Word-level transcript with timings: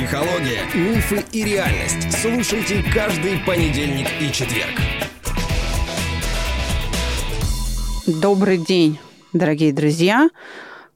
Психология, 0.00 0.64
мифы 0.74 1.22
и 1.30 1.44
реальность. 1.44 2.10
Слушайте 2.22 2.82
каждый 2.90 3.38
понедельник 3.40 4.06
и 4.18 4.32
четверг. 4.32 4.80
Добрый 8.06 8.56
день, 8.56 8.98
дорогие 9.34 9.74
друзья. 9.74 10.30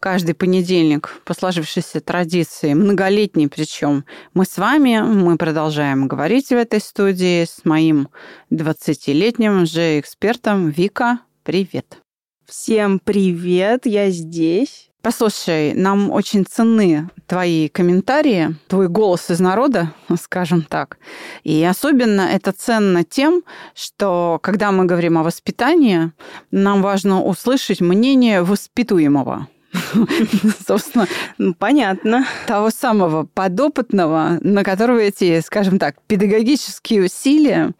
Каждый 0.00 0.34
понедельник 0.34 1.20
по 1.26 1.34
сложившейся 1.34 2.00
традиции, 2.00 2.72
многолетней 2.72 3.48
причем, 3.48 4.06
мы 4.32 4.46
с 4.46 4.56
вами, 4.56 5.02
мы 5.02 5.36
продолжаем 5.36 6.08
говорить 6.08 6.48
в 6.48 6.52
этой 6.52 6.80
студии 6.80 7.44
с 7.44 7.66
моим 7.66 8.08
20-летним 8.50 9.66
же 9.66 10.00
экспертом 10.00 10.70
Вика. 10.70 11.20
Привет. 11.42 11.98
Всем 12.46 12.98
привет, 12.98 13.84
я 13.84 14.08
здесь. 14.08 14.88
Послушай, 15.04 15.74
нам 15.74 16.10
очень 16.10 16.46
ценны 16.46 17.10
твои 17.26 17.68
комментарии, 17.68 18.56
твой 18.68 18.88
голос 18.88 19.30
из 19.30 19.38
народа, 19.38 19.92
скажем 20.18 20.62
так. 20.62 20.96
И 21.42 21.62
особенно 21.62 22.22
это 22.22 22.52
ценно 22.52 23.04
тем, 23.04 23.42
что 23.74 24.38
когда 24.42 24.72
мы 24.72 24.86
говорим 24.86 25.18
о 25.18 25.22
воспитании, 25.22 26.10
нам 26.50 26.80
важно 26.80 27.22
услышать 27.22 27.82
мнение 27.82 28.42
воспитуемого. 28.42 29.48
Собственно, 30.66 31.06
ну, 31.36 31.52
понятно. 31.52 32.24
Того 32.46 32.70
самого 32.70 33.26
подопытного, 33.26 34.38
на 34.40 34.64
которого 34.64 35.00
эти, 35.00 35.42
скажем 35.42 35.78
так, 35.78 35.96
педагогические 36.06 37.04
усилия 37.04 37.72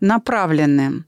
направлены. 0.00 1.04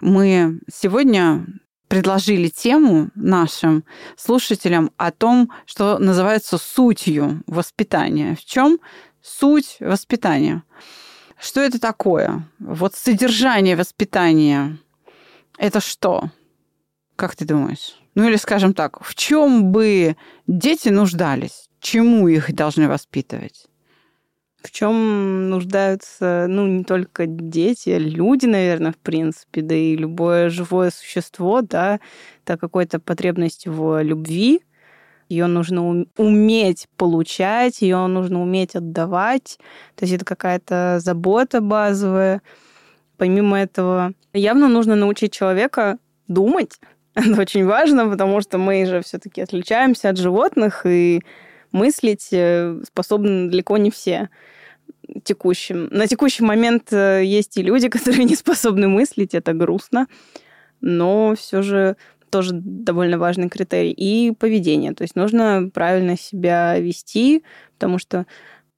Мы 0.00 0.60
сегодня 0.72 1.44
предложили 1.92 2.48
тему 2.48 3.10
нашим 3.14 3.84
слушателям 4.16 4.92
о 4.96 5.10
том, 5.10 5.52
что 5.66 5.98
называется 5.98 6.56
сутью 6.56 7.42
воспитания. 7.46 8.34
В 8.34 8.46
чем 8.46 8.78
суть 9.20 9.76
воспитания? 9.78 10.62
Что 11.38 11.60
это 11.60 11.78
такое? 11.78 12.48
Вот 12.58 12.94
содержание 12.94 13.76
воспитания– 13.76 14.78
это 15.58 15.80
что? 15.80 16.30
Как 17.14 17.36
ты 17.36 17.44
думаешь? 17.44 17.98
Ну 18.14 18.26
или, 18.26 18.36
скажем 18.36 18.72
так, 18.72 19.04
в 19.04 19.14
чем 19.14 19.70
бы 19.70 20.16
дети 20.46 20.88
нуждались? 20.88 21.68
Чему 21.78 22.26
их 22.26 22.54
должны 22.54 22.88
воспитывать? 22.88 23.66
В 24.62 24.70
чем 24.70 25.50
нуждаются, 25.50 26.46
ну, 26.48 26.66
не 26.66 26.84
только 26.84 27.26
дети, 27.26 27.90
люди, 27.90 28.46
наверное, 28.46 28.92
в 28.92 28.96
принципе, 28.96 29.62
да 29.62 29.74
и 29.74 29.96
любое 29.96 30.48
живое 30.50 30.90
существо, 30.90 31.62
да, 31.62 32.00
это 32.44 32.56
какая-то 32.56 33.00
потребность 33.00 33.66
в 33.66 34.02
любви, 34.02 34.62
ее 35.28 35.46
нужно 35.46 36.04
уметь 36.18 36.88
получать, 36.96 37.80
ее 37.80 38.06
нужно 38.06 38.42
уметь 38.42 38.76
отдавать, 38.76 39.58
то 39.94 40.04
есть 40.04 40.14
это 40.14 40.24
какая-то 40.24 40.98
забота 41.00 41.60
базовая. 41.60 42.42
Помимо 43.16 43.58
этого, 43.58 44.12
явно 44.34 44.68
нужно 44.68 44.94
научить 44.94 45.32
человека 45.32 45.98
думать. 46.28 46.78
Это 47.14 47.40
очень 47.40 47.64
важно, 47.64 48.08
потому 48.08 48.40
что 48.40 48.58
мы 48.58 48.84
же 48.86 49.00
все-таки 49.02 49.40
отличаемся 49.42 50.08
от 50.08 50.18
животных, 50.18 50.84
и 50.86 51.20
мыслить 51.72 52.28
э, 52.32 52.80
способны 52.86 53.50
далеко 53.50 53.76
не 53.76 53.90
все 53.90 54.28
текущем. 55.24 55.88
На 55.90 56.06
текущий 56.06 56.44
момент 56.44 56.92
э, 56.92 57.22
есть 57.24 57.56
и 57.56 57.62
люди, 57.62 57.88
которые 57.90 58.24
не 58.24 58.36
способны 58.36 58.88
мыслить, 58.88 59.34
это 59.34 59.52
грустно, 59.52 60.06
но 60.80 61.34
все 61.36 61.62
же 61.62 61.96
тоже 62.30 62.52
довольно 62.54 63.18
важный 63.18 63.50
критерий. 63.50 63.92
И 63.92 64.32
поведение. 64.32 64.94
То 64.94 65.02
есть 65.02 65.16
нужно 65.16 65.70
правильно 65.72 66.16
себя 66.16 66.78
вести, 66.78 67.44
потому 67.74 67.98
что 67.98 68.26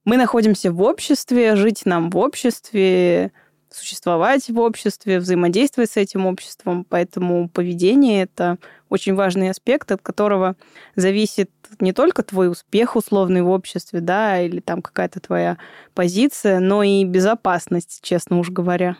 мы 0.04 0.16
находимся 0.16 0.72
в 0.72 0.82
обществе, 0.82 1.56
жить 1.56 1.86
нам 1.86 2.10
в 2.10 2.16
обществе, 2.16 3.32
существовать 3.74 4.48
в 4.48 4.58
обществе, 4.58 5.18
взаимодействовать 5.18 5.90
с 5.90 5.96
этим 5.96 6.26
обществом. 6.26 6.84
Поэтому 6.88 7.48
поведение— 7.48 8.22
это 8.24 8.58
очень 8.88 9.14
важный 9.14 9.50
аспект, 9.50 9.90
от 9.92 10.00
которого 10.02 10.56
зависит 10.96 11.50
не 11.80 11.92
только 11.92 12.22
твой 12.22 12.50
успех 12.50 12.96
условный 12.96 13.42
в 13.42 13.50
обществе, 13.50 14.00
да, 14.00 14.40
или 14.40 14.60
там 14.60 14.82
какая-то 14.82 15.20
твоя 15.20 15.58
позиция, 15.94 16.60
но 16.60 16.82
и 16.82 17.04
безопасность, 17.04 18.00
честно 18.02 18.38
уж 18.38 18.50
говоря. 18.50 18.96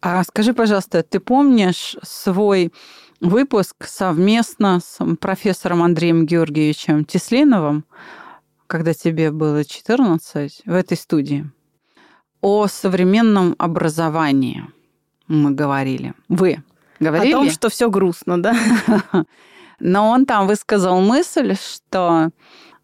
А 0.00 0.22
скажи, 0.24 0.54
пожалуйста, 0.54 1.02
ты 1.02 1.20
помнишь 1.20 1.96
свой 2.02 2.72
выпуск 3.20 3.86
совместно 3.86 4.80
с 4.80 4.98
профессором 5.16 5.82
Андреем 5.82 6.26
Георгиевичем 6.26 7.04
Теслиновым, 7.04 7.84
когда 8.66 8.94
тебе 8.94 9.30
было 9.30 9.64
14, 9.64 10.62
в 10.64 10.72
этой 10.72 10.96
студии? 10.96 11.50
О 12.46 12.68
современном 12.68 13.56
образовании 13.58 14.62
мы 15.26 15.50
говорили. 15.50 16.14
Вы 16.28 16.62
говорили? 17.00 17.32
О 17.32 17.38
том, 17.38 17.50
что 17.50 17.68
все 17.68 17.90
грустно, 17.90 18.40
да? 18.40 18.54
Но 19.80 20.10
он 20.10 20.26
там 20.26 20.46
высказал 20.46 21.00
мысль, 21.00 21.56
что 21.56 22.30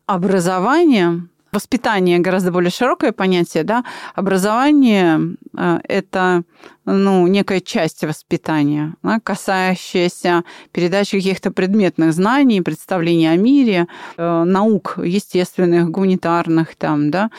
образование, 0.06 1.28
воспитание 1.52 2.18
гораздо 2.18 2.50
более 2.50 2.72
широкое 2.72 3.12
понятие, 3.12 3.62
да, 3.62 3.84
образование 4.16 5.36
э, 5.56 5.78
это 5.88 6.42
ну, 6.84 7.28
некая 7.28 7.60
часть 7.60 8.02
воспитания, 8.02 8.94
да, 9.04 9.20
касающаяся 9.20 10.42
передачи 10.72 11.18
каких-то 11.18 11.52
предметных 11.52 12.12
знаний, 12.14 12.62
представлений 12.62 13.30
о 13.30 13.36
мире, 13.36 13.86
э, 14.16 14.44
наук 14.44 14.98
естественных, 14.98 15.88
гуманитарных, 15.88 16.74
там, 16.74 17.12
да, 17.12 17.30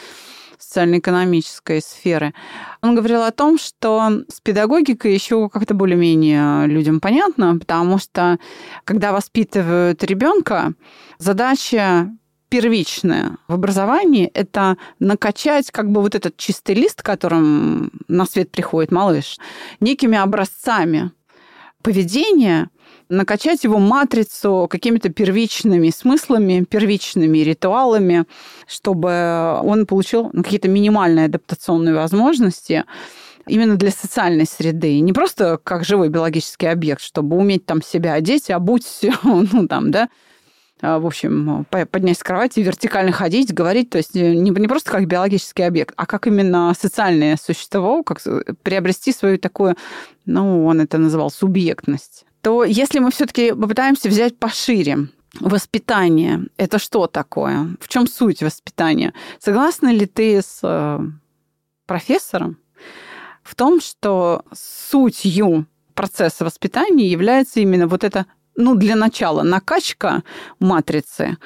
социально-экономической 0.74 1.82
сферы. 1.82 2.34
Он 2.82 2.96
говорил 2.96 3.22
о 3.22 3.32
том, 3.32 3.60
что 3.60 4.24
с 4.28 4.42
педагогикой 4.42 5.14
еще 5.14 5.48
как-то 5.50 5.76
более-менее 5.76 6.66
людям 6.66 7.00
понятно, 7.00 7.58
потому 7.60 8.00
что 8.00 8.40
когда 8.84 9.12
воспитывают 9.12 10.04
ребенка, 10.04 10.74
задача 11.20 12.10
первичная 12.50 13.38
в 13.48 13.54
образовании– 13.54 14.26
это 14.34 14.78
накачать 15.00 15.70
как 15.70 15.92
бы 15.92 16.02
вот 16.02 16.16
этот 16.16 16.38
чистый 16.38 16.74
лист, 16.74 17.04
которым 17.04 17.92
на 18.08 18.26
свет 18.26 18.52
приходит 18.52 18.92
малыш, 18.92 19.38
некими 19.80 20.18
образцами 20.18 21.12
поведения, 21.84 22.70
накачать 23.14 23.64
его 23.64 23.80
матрицу 23.80 24.68
какими-то 24.70 25.10
первичными 25.10 25.90
смыслами, 25.90 26.66
первичными 26.70 27.40
ритуалами, 27.40 28.26
чтобы 28.68 29.60
он 29.64 29.86
получил 29.86 30.30
ну, 30.34 30.44
какие-то 30.44 30.68
минимальные 30.68 31.26
адаптационные 31.26 31.96
возможности 31.96 32.86
именно 33.48 33.76
для 33.76 33.92
социальной 33.92 34.46
среды. 34.46 35.00
Не 35.00 35.14
просто 35.14 35.60
как 35.64 35.84
живой 35.84 36.10
биологический 36.10 36.68
объект, 36.68 37.02
чтобы 37.02 37.38
уметь 37.38 37.66
там 37.66 37.82
себя 37.82 38.14
одеть, 38.14 38.50
обуть, 38.50 39.02
ну 39.24 39.68
там, 39.68 39.92
да, 39.92 40.10
а, 40.82 41.00
в 41.00 41.06
общем, 41.06 41.66
поднять 41.70 42.18
с 42.18 42.24
кровати, 42.24 42.60
вертикально 42.60 43.12
ходить, 43.12 43.54
говорить, 43.54 43.90
то 43.90 43.98
есть 43.98 44.16
не, 44.16 44.50
не 44.50 44.68
просто 44.68 44.92
как 44.92 45.08
биологический 45.08 45.64
объект, 45.64 45.94
а 45.98 46.06
как 46.06 46.28
именно 46.28 46.74
социальное 46.78 47.38
существо, 47.38 48.04
как 48.04 48.20
приобрести 48.64 49.14
свою 49.14 49.38
такую, 49.38 49.76
ну, 50.26 50.66
он 50.66 50.82
это 50.82 50.98
называл 50.98 51.30
субъектность 51.30 52.26
то 52.44 52.66
если 52.66 53.00
мы 53.00 53.10
все-таки 53.10 53.54
попытаемся 53.54 54.10
взять 54.10 54.38
пошире, 54.38 55.08
воспитание– 55.40 56.42
это 56.58 56.78
что 56.78 57.08
такое? 57.08 57.78
В 57.80 57.88
чем 57.88 58.06
суть 58.06 58.44
воспитания? 58.44 59.14
Согласна 59.40 59.94
ли 59.94 60.06
ты 60.06 60.42
с 60.42 60.60
э, 60.62 61.00
профессором 61.86 62.58
в 63.44 63.56
том, 63.56 63.80
что 63.80 64.44
сутью 64.54 65.68
процесса 65.94 66.44
воспитания 66.44 67.08
является 67.08 67.62
именно 67.62 67.88
вот 67.88 68.04
это, 68.04 68.26
ну, 68.58 68.76
для 68.76 68.98
начала 68.98 69.42
накачка 69.42 70.24
матрицы, 70.60 71.38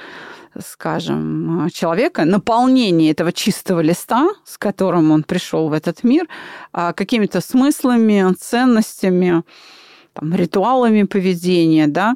скажем, 0.60 1.70
человека, 1.72 2.26
наполнение 2.26 3.12
этого 3.12 3.32
чистого 3.32 3.82
листа, 3.82 4.30
с 4.46 4.58
которым 4.58 5.12
он 5.12 5.22
пришел 5.22 5.70
в 5.70 5.74
этот 5.74 6.04
мир, 6.04 6.28
а, 6.74 6.94
какими-то 6.94 7.40
смыслами, 7.40 8.34
ценностями, 8.34 9.44
там, 10.20 10.34
ритуалами 10.34 11.04
поведения, 11.04 11.88
да. 11.88 12.16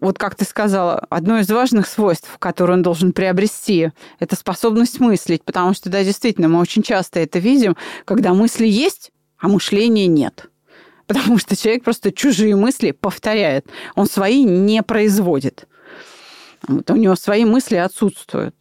Вот 0.00 0.18
как 0.18 0.34
ты 0.34 0.44
сказала, 0.44 0.98
одно 1.08 1.38
из 1.38 1.50
важных 1.50 1.86
свойств, 1.86 2.28
которое 2.38 2.74
он 2.74 2.82
должен 2.82 3.12
приобрести, 3.12 3.90
это 4.18 4.36
способность 4.36 5.00
мыслить, 5.00 5.44
потому 5.44 5.72
что, 5.72 5.88
да, 5.88 6.04
действительно, 6.04 6.48
мы 6.48 6.60
очень 6.60 6.82
часто 6.82 7.20
это 7.20 7.38
видим, 7.38 7.76
когда 8.04 8.34
мысли 8.34 8.66
есть, 8.66 9.12
а 9.38 9.48
мышления 9.48 10.06
нет. 10.06 10.50
Потому 11.06 11.38
что 11.38 11.56
человек 11.56 11.84
просто 11.84 12.12
чужие 12.12 12.56
мысли 12.56 12.90
повторяет, 12.90 13.66
он 13.94 14.06
свои 14.06 14.44
не 14.44 14.82
производит. 14.82 15.66
Вот 16.66 16.90
у 16.90 16.96
него 16.96 17.14
свои 17.14 17.44
мысли 17.44 17.76
отсутствуют. 17.76 18.54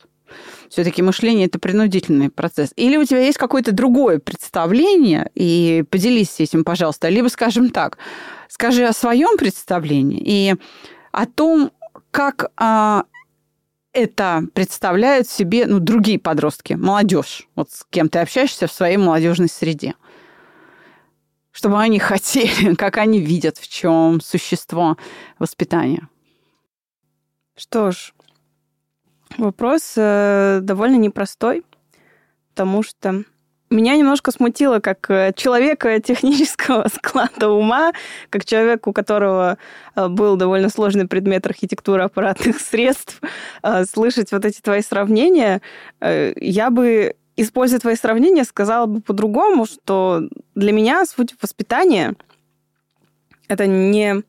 Все-таки 0.74 1.04
мышление 1.04 1.46
это 1.46 1.60
принудительный 1.60 2.32
процесс. 2.32 2.74
Или 2.76 2.98
у 2.98 3.04
тебя 3.04 3.20
есть 3.20 3.38
какое-то 3.38 3.74
другое 3.74 4.18
представление, 4.18 5.30
и 5.36 5.84
поделись 5.88 6.40
этим, 6.40 6.64
пожалуйста. 6.64 7.10
Либо, 7.10 7.28
скажем 7.28 7.70
так, 7.70 8.00
скажи 8.50 8.84
о 8.84 8.92
своем 8.92 9.38
представлении 9.38 10.20
и 10.26 10.56
о 11.12 11.28
том, 11.28 11.70
как 12.10 12.52
а, 12.58 13.04
это 13.92 14.46
представляют 14.56 15.30
себе 15.30 15.68
ну, 15.68 15.78
другие 15.78 16.18
подростки, 16.18 16.74
молодежь, 16.74 17.48
вот 17.54 17.70
с 17.70 17.86
кем 17.92 18.10
ты 18.10 18.18
общаешься 18.18 18.66
в 18.66 18.72
своей 18.72 18.98
молодежной 18.98 19.50
среде. 19.50 19.94
Чтобы 21.52 21.80
они 21.80 22.00
хотели, 22.00 22.74
как 22.78 22.98
они 22.98 23.20
видят, 23.20 23.60
в 23.60 23.68
чем 23.68 24.20
существо 24.22 24.98
воспитания. 25.38 26.10
Что 27.56 27.92
ж, 27.92 28.14
вопрос 29.38 29.94
э, 29.96 30.60
довольно 30.62 30.96
непростой, 30.96 31.64
потому 32.50 32.84
что 32.84 33.24
меня 33.74 33.96
немножко 33.98 34.32
смутило, 34.32 34.80
как 34.80 35.10
э, 35.10 35.34
человека 35.36 36.00
технического 36.00 36.88
склада 36.94 37.50
ума, 37.50 37.92
как 38.30 38.46
человек, 38.46 38.88
у 38.88 38.94
которого 38.94 39.58
э, 39.96 40.08
был 40.08 40.36
довольно 40.36 40.70
сложный 40.70 41.08
предмет 41.08 41.46
архитектуры 41.46 42.04
аппаратных 42.04 42.60
средств, 42.62 43.20
э, 43.64 43.86
слышать 43.86 44.32
вот 44.32 44.46
эти 44.46 44.62
твои 44.62 44.82
сравнения. 44.82 45.62
Я 46.02 46.70
бы, 46.70 47.16
используя 47.36 47.80
твои 47.80 47.96
сравнения, 47.96 48.44
сказала 48.44 48.86
бы 48.86 49.02
по-другому, 49.02 49.66
что 49.66 50.30
для 50.56 50.72
меня 50.72 51.06
суть 51.06 51.34
воспитания— 51.42 52.16
это 53.48 53.66
не 53.66 54.24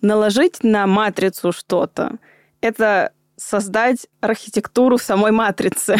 наложить 0.00 0.62
на 0.62 0.86
матрицу 0.86 1.52
что-то, 1.52 2.18
это 2.60 3.12
создать 3.36 4.06
архитектуру 4.20 4.98
самой 4.98 5.32
матрицы. 5.32 5.96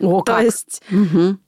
О, 0.00 0.22
То 0.26 0.40
есть 0.40 0.82
угу. 0.90 1.38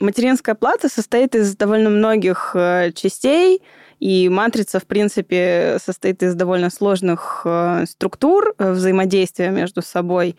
Материнская 0.00 0.56
плата 0.56 0.88
состоит 0.88 1.34
из 1.36 1.56
довольно 1.56 1.88
многих 1.88 2.52
э, 2.54 2.90
частей, 2.92 3.62
и 4.00 4.28
матрица, 4.28 4.80
в 4.80 4.84
принципе, 4.86 5.78
состоит 5.80 6.22
из 6.24 6.34
довольно 6.34 6.70
сложных 6.70 7.42
э, 7.44 7.84
структур 7.88 8.54
э, 8.58 8.72
взаимодействия 8.72 9.50
между 9.50 9.80
собой. 9.80 10.36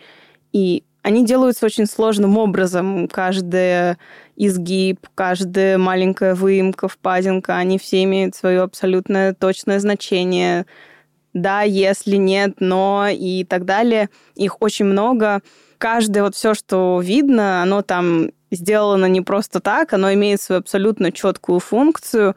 И 0.52 0.84
они 1.02 1.24
делаются 1.24 1.64
очень 1.64 1.86
сложным 1.86 2.36
образом. 2.36 3.08
Каждый 3.08 3.96
изгиб, 4.36 5.06
каждая 5.14 5.78
маленькая 5.78 6.34
выемка, 6.34 6.86
впадинка, 6.86 7.56
они 7.56 7.78
все 7.78 8.02
имеют 8.02 8.34
свое 8.34 8.60
абсолютно 8.60 9.34
точное 9.34 9.80
значение. 9.80 10.66
Да, 11.36 11.60
если 11.60 12.16
нет, 12.16 12.54
но 12.60 13.08
и 13.10 13.44
так 13.44 13.66
далее. 13.66 14.08
Их 14.36 14.62
очень 14.62 14.86
много. 14.86 15.42
Каждое 15.76 16.22
вот 16.22 16.34
все, 16.34 16.54
что 16.54 16.98
видно, 17.04 17.62
оно 17.62 17.82
там 17.82 18.30
сделано 18.50 19.04
не 19.04 19.20
просто 19.20 19.60
так, 19.60 19.92
оно 19.92 20.14
имеет 20.14 20.40
свою 20.40 20.60
абсолютно 20.62 21.12
четкую 21.12 21.60
функцию. 21.60 22.36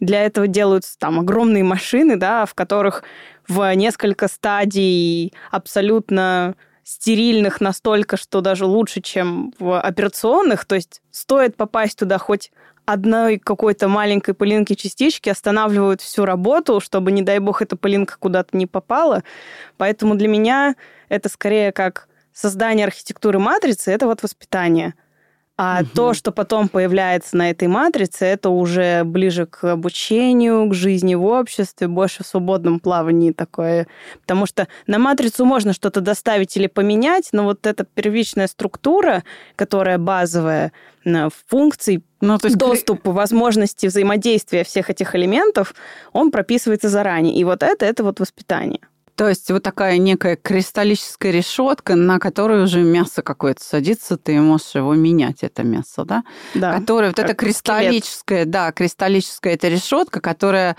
Для 0.00 0.24
этого 0.24 0.46
делаются 0.46 0.98
там 0.98 1.20
огромные 1.20 1.64
машины, 1.64 2.16
да, 2.16 2.46
в 2.46 2.54
которых 2.54 3.02
в 3.46 3.74
несколько 3.74 4.26
стадий 4.26 5.34
абсолютно 5.50 6.54
стерильных 6.82 7.60
настолько, 7.60 8.16
что 8.16 8.40
даже 8.40 8.64
лучше, 8.64 9.02
чем 9.02 9.52
в 9.58 9.78
операционных. 9.78 10.64
То 10.64 10.76
есть 10.76 11.02
стоит 11.10 11.56
попасть 11.56 11.98
туда 11.98 12.16
хоть 12.16 12.52
одной 12.92 13.38
какой-то 13.38 13.88
маленькой 13.88 14.34
пылинки 14.34 14.74
частички 14.74 15.28
останавливают 15.28 16.00
всю 16.00 16.24
работу, 16.24 16.80
чтобы, 16.80 17.12
не 17.12 17.22
дай 17.22 17.38
бог, 17.38 17.62
эта 17.62 17.76
пылинка 17.76 18.16
куда-то 18.18 18.56
не 18.56 18.66
попала. 18.66 19.22
Поэтому 19.76 20.14
для 20.14 20.28
меня 20.28 20.74
это 21.08 21.28
скорее 21.28 21.72
как 21.72 22.08
создание 22.32 22.86
архитектуры 22.86 23.38
матрицы, 23.38 23.90
это 23.90 24.06
вот 24.06 24.22
воспитание– 24.22 24.94
а 25.62 25.82
угу. 25.82 25.90
то, 25.94 26.14
что 26.14 26.32
потом 26.32 26.70
появляется 26.70 27.36
на 27.36 27.50
этой 27.50 27.68
матрице, 27.68 28.24
это 28.24 28.48
уже 28.48 29.04
ближе 29.04 29.44
к 29.44 29.64
обучению, 29.64 30.66
к 30.70 30.74
жизни 30.74 31.14
в 31.14 31.26
обществе, 31.26 31.86
больше 31.86 32.24
в 32.24 32.26
свободном 32.26 32.80
плавании 32.80 33.32
такое. 33.32 33.86
Потому 34.22 34.46
что 34.46 34.68
на 34.86 34.98
матрицу 34.98 35.44
можно 35.44 35.74
что-то 35.74 36.00
доставить 36.00 36.56
или 36.56 36.66
поменять, 36.66 37.28
но 37.32 37.44
вот 37.44 37.66
эта 37.66 37.84
первичная 37.84 38.46
структура, 38.46 39.22
которая 39.54 39.98
базовая, 39.98 40.72
функций, 41.46 42.02
ну, 42.20 42.38
то 42.38 42.46
есть 42.46 42.58
доступ, 42.58 43.00
возможности 43.04 43.86
взаимодействия 43.86 44.64
всех 44.64 44.90
этих 44.90 45.14
элементов, 45.14 45.74
он 46.12 46.30
прописывается 46.30 46.88
заранее. 46.88 47.34
И 47.34 47.44
вот 47.44 47.62
это, 47.62 47.86
это 47.86 48.04
вот 48.04 48.20
воспитание. 48.20 48.80
То 49.20 49.28
есть 49.28 49.50
вот 49.50 49.62
такая 49.62 49.98
некая 49.98 50.36
кристаллическая 50.36 51.30
решетка, 51.30 51.94
на 51.94 52.18
которую 52.18 52.64
уже 52.64 52.80
мясо 52.80 53.20
какое-то 53.20 53.62
садится, 53.62 54.16
ты 54.16 54.40
можешь 54.40 54.74
его 54.74 54.94
менять, 54.94 55.42
это 55.42 55.62
мясо, 55.62 56.06
да? 56.06 56.24
Да. 56.54 56.78
Которая, 56.78 57.10
вот 57.10 57.18
эта 57.18 57.34
кристаллическая, 57.34 58.40
скелет. 58.40 58.50
да, 58.50 58.72
кристаллическая 58.72 59.52
эта 59.52 59.68
решетка, 59.68 60.20
которая 60.20 60.76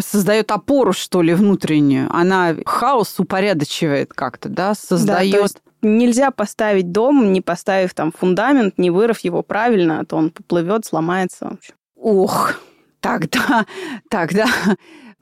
создает 0.00 0.50
опору, 0.50 0.92
что 0.92 1.22
ли, 1.22 1.34
внутреннюю. 1.34 2.08
Она 2.14 2.54
хаос 2.64 3.18
упорядочивает 3.18 4.12
как-то, 4.12 4.48
да, 4.48 4.74
создает... 4.74 5.32
Да, 5.32 5.38
есть 5.38 5.58
нельзя 5.84 6.30
поставить 6.30 6.92
дом, 6.92 7.32
не 7.32 7.40
поставив 7.40 7.94
там 7.94 8.10
фундамент, 8.10 8.78
не 8.78 8.90
вырыв 8.90 9.20
его 9.20 9.42
правильно, 9.42 10.00
а 10.00 10.04
то 10.04 10.16
он 10.16 10.30
поплывет, 10.30 10.84
сломается. 10.86 11.58
Ох, 11.94 12.54
тогда, 13.00 13.66
тогда 14.10 14.46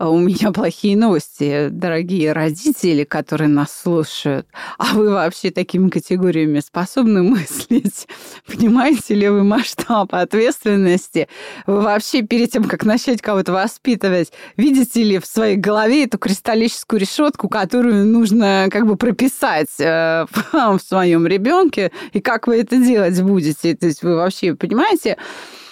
у 0.09 0.19
меня 0.19 0.51
плохие 0.53 0.97
новости, 0.97 1.69
дорогие 1.71 2.33
родители, 2.33 3.05
которые 3.05 3.49
нас 3.49 3.73
слушают. 3.83 4.47
А 4.79 4.95
вы 4.95 5.11
вообще 5.11 5.51
такими 5.51 5.89
категориями 5.91 6.61
способны 6.61 7.23
мыслить? 7.23 8.09
Понимаете 8.47 9.15
ли 9.15 9.29
вы 9.29 9.45
масштаб 9.45 10.15
ответственности? 10.15 11.29
Вы 11.67 11.83
вообще 11.83 12.23
перед 12.23 12.51
тем, 12.51 12.65
как 12.65 12.85
начать 12.85 13.23
кого-то 13.23 13.53
воспитывать, 13.53 14.33
видите 14.57 15.03
ли 15.03 15.19
в 15.19 15.27
своей 15.27 15.57
голове 15.57 16.05
эту 16.05 16.19
кристаллическую 16.19 17.01
решетку, 17.01 17.49
которую 17.49 18.07
нужно 18.07 18.69
как 18.71 18.87
бы 18.87 18.97
прописать 18.97 19.71
э, 19.79 20.27
в 20.53 20.79
своем 20.79 21.27
ребенке, 21.27 21.93
и 22.13 22.21
как 22.21 22.47
вы 22.47 22.61
это 22.61 22.77
делать 22.77 23.21
будете? 23.23 23.77
То 23.77 23.87
есть 23.87 24.03
вы 24.03 24.17
вообще 24.17 24.55
понимаете, 24.55 25.17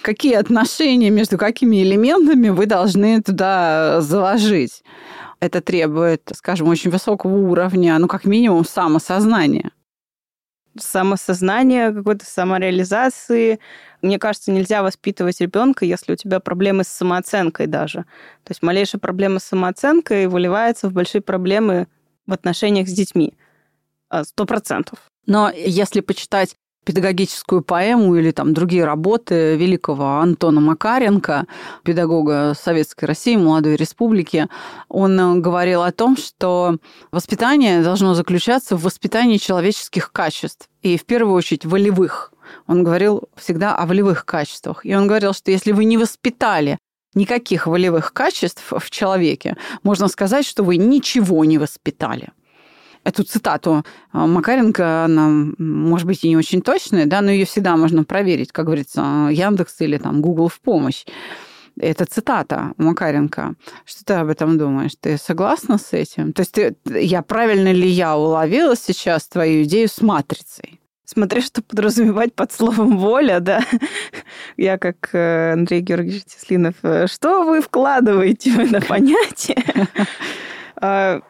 какие 0.02 0.34
отношения 0.34 1.10
между 1.10 1.38
какими 1.38 1.82
элементами 1.82 2.48
вы 2.48 2.66
должны 2.66 3.22
туда 3.22 4.00
заложить. 4.00 4.82
Это 5.40 5.60
требует, 5.60 6.30
скажем, 6.34 6.68
очень 6.68 6.90
высокого 6.90 7.34
уровня, 7.34 7.98
ну, 7.98 8.08
как 8.08 8.24
минимум, 8.24 8.64
самосознания. 8.64 9.70
Самосознание, 10.78 11.92
какой-то 11.92 12.24
самореализации. 12.24 13.58
Мне 14.02 14.18
кажется, 14.18 14.52
нельзя 14.52 14.82
воспитывать 14.82 15.40
ребенка, 15.40 15.84
если 15.84 16.12
у 16.12 16.16
тебя 16.16 16.40
проблемы 16.40 16.84
с 16.84 16.88
самооценкой 16.88 17.66
даже. 17.66 18.04
То 18.44 18.50
есть 18.50 18.62
малейшая 18.62 19.00
проблема 19.00 19.40
с 19.40 19.44
самооценкой 19.44 20.26
выливается 20.26 20.88
в 20.88 20.92
большие 20.92 21.22
проблемы 21.22 21.88
в 22.26 22.32
отношениях 22.32 22.88
с 22.88 22.92
детьми. 22.92 23.34
Сто 24.22 24.44
процентов. 24.44 24.98
Но 25.26 25.50
если 25.50 26.00
почитать 26.00 26.54
педагогическую 26.84 27.62
поэму 27.62 28.16
или 28.16 28.30
там 28.30 28.54
другие 28.54 28.84
работы 28.84 29.56
великого 29.56 30.18
Антона 30.18 30.60
Макаренко, 30.60 31.46
педагога 31.82 32.54
Советской 32.58 33.04
России, 33.04 33.36
молодой 33.36 33.76
республики, 33.76 34.48
он 34.88 35.42
говорил 35.42 35.82
о 35.82 35.92
том, 35.92 36.16
что 36.16 36.76
воспитание 37.12 37.82
должно 37.82 38.14
заключаться 38.14 38.76
в 38.76 38.82
воспитании 38.82 39.36
человеческих 39.36 40.12
качеств, 40.12 40.68
и 40.82 40.96
в 40.96 41.04
первую 41.04 41.34
очередь 41.34 41.64
волевых. 41.64 42.32
Он 42.66 42.82
говорил 42.82 43.24
всегда 43.36 43.76
о 43.76 43.86
волевых 43.86 44.24
качествах. 44.24 44.84
И 44.84 44.94
он 44.94 45.06
говорил, 45.06 45.32
что 45.34 45.50
если 45.50 45.72
вы 45.72 45.84
не 45.84 45.98
воспитали 45.98 46.78
никаких 47.14 47.66
волевых 47.66 48.12
качеств 48.12 48.72
в 48.76 48.90
человеке, 48.90 49.56
можно 49.82 50.08
сказать, 50.08 50.46
что 50.46 50.64
вы 50.64 50.76
ничего 50.76 51.44
не 51.44 51.58
воспитали 51.58 52.30
эту 53.04 53.24
цитату 53.24 53.84
а, 54.12 54.26
Макаренко, 54.26 55.04
она, 55.04 55.28
может 55.58 56.06
быть, 56.06 56.24
и 56.24 56.28
не 56.28 56.36
очень 56.36 56.62
точная, 56.62 57.06
да, 57.06 57.20
но 57.20 57.30
ее 57.30 57.44
всегда 57.44 57.76
можно 57.76 58.04
проверить, 58.04 58.52
как 58.52 58.66
говорится, 58.66 59.28
Яндекс 59.30 59.80
или 59.80 59.98
там 59.98 60.20
Google 60.20 60.48
в 60.48 60.60
помощь. 60.60 61.04
Это 61.78 62.04
цитата 62.04 62.72
Макаренко. 62.76 63.54
Что 63.84 64.04
ты 64.04 64.14
об 64.14 64.28
этом 64.28 64.58
думаешь? 64.58 64.92
Ты 65.00 65.16
согласна 65.16 65.78
с 65.78 65.92
этим? 65.92 66.32
То 66.32 66.40
есть 66.40 66.52
ты, 66.52 66.76
я 66.84 67.22
правильно 67.22 67.72
ли 67.72 67.88
я 67.88 68.16
уловила 68.16 68.76
сейчас 68.76 69.26
твою 69.28 69.62
идею 69.62 69.88
с 69.88 70.02
матрицей? 70.02 70.80
Смотри, 71.12 71.40
что 71.40 71.60
подразумевать 71.60 72.34
под 72.34 72.52
словом 72.52 72.96
«воля», 72.96 73.40
да? 73.40 73.64
Я, 74.56 74.78
как 74.78 75.12
э, 75.12 75.54
Андрей 75.54 75.80
Георгиевич 75.80 76.22
Теслинов, 76.22 76.76
э, 76.84 77.08
что 77.08 77.42
вы 77.42 77.60
вкладываете 77.62 78.52
в 78.52 78.58
это 78.60 78.80
понятие? 78.86 79.64
А, 80.82 81.20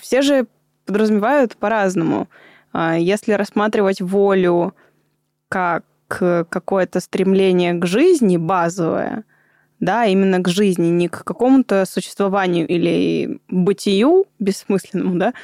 все 0.00 0.20
же 0.20 0.48
подразумевают 0.86 1.56
по-разному. 1.56 2.28
А, 2.72 2.96
если 2.96 3.32
рассматривать 3.32 4.00
волю 4.00 4.74
как 5.48 5.84
какое-то 6.08 6.98
стремление 6.98 7.74
к 7.74 7.86
жизни 7.86 8.36
базовое, 8.36 9.24
да, 9.78 10.04
именно 10.04 10.40
к 10.40 10.48
жизни, 10.48 10.88
не 10.88 11.08
к 11.08 11.22
какому-то 11.24 11.84
существованию 11.86 12.66
или 12.66 13.40
бытию 13.48 14.26
бессмысленному, 14.40 15.18
да, 15.18 15.34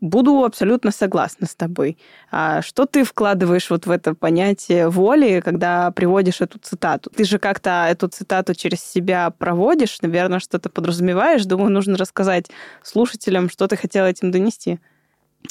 буду 0.00 0.44
абсолютно 0.44 0.90
согласна 0.90 1.46
с 1.46 1.54
тобой. 1.54 1.96
А 2.30 2.60
что 2.62 2.86
ты 2.86 3.02
вкладываешь 3.02 3.70
вот 3.70 3.86
в 3.86 3.90
это 3.90 4.14
понятие 4.14 4.88
воли, 4.88 5.40
когда 5.44 5.90
приводишь 5.90 6.40
эту 6.40 6.58
цитату? 6.58 7.10
Ты 7.10 7.24
же 7.24 7.38
как-то 7.38 7.86
эту 7.88 8.08
цитату 8.08 8.54
через 8.54 8.82
себя 8.82 9.30
проводишь, 9.30 10.00
наверное, 10.02 10.38
что-то 10.38 10.68
подразумеваешь. 10.68 11.44
Думаю, 11.46 11.70
нужно 11.70 11.96
рассказать 11.96 12.46
слушателям, 12.82 13.48
что 13.48 13.66
ты 13.68 13.76
хотела 13.76 14.06
этим 14.06 14.30
донести. 14.30 14.78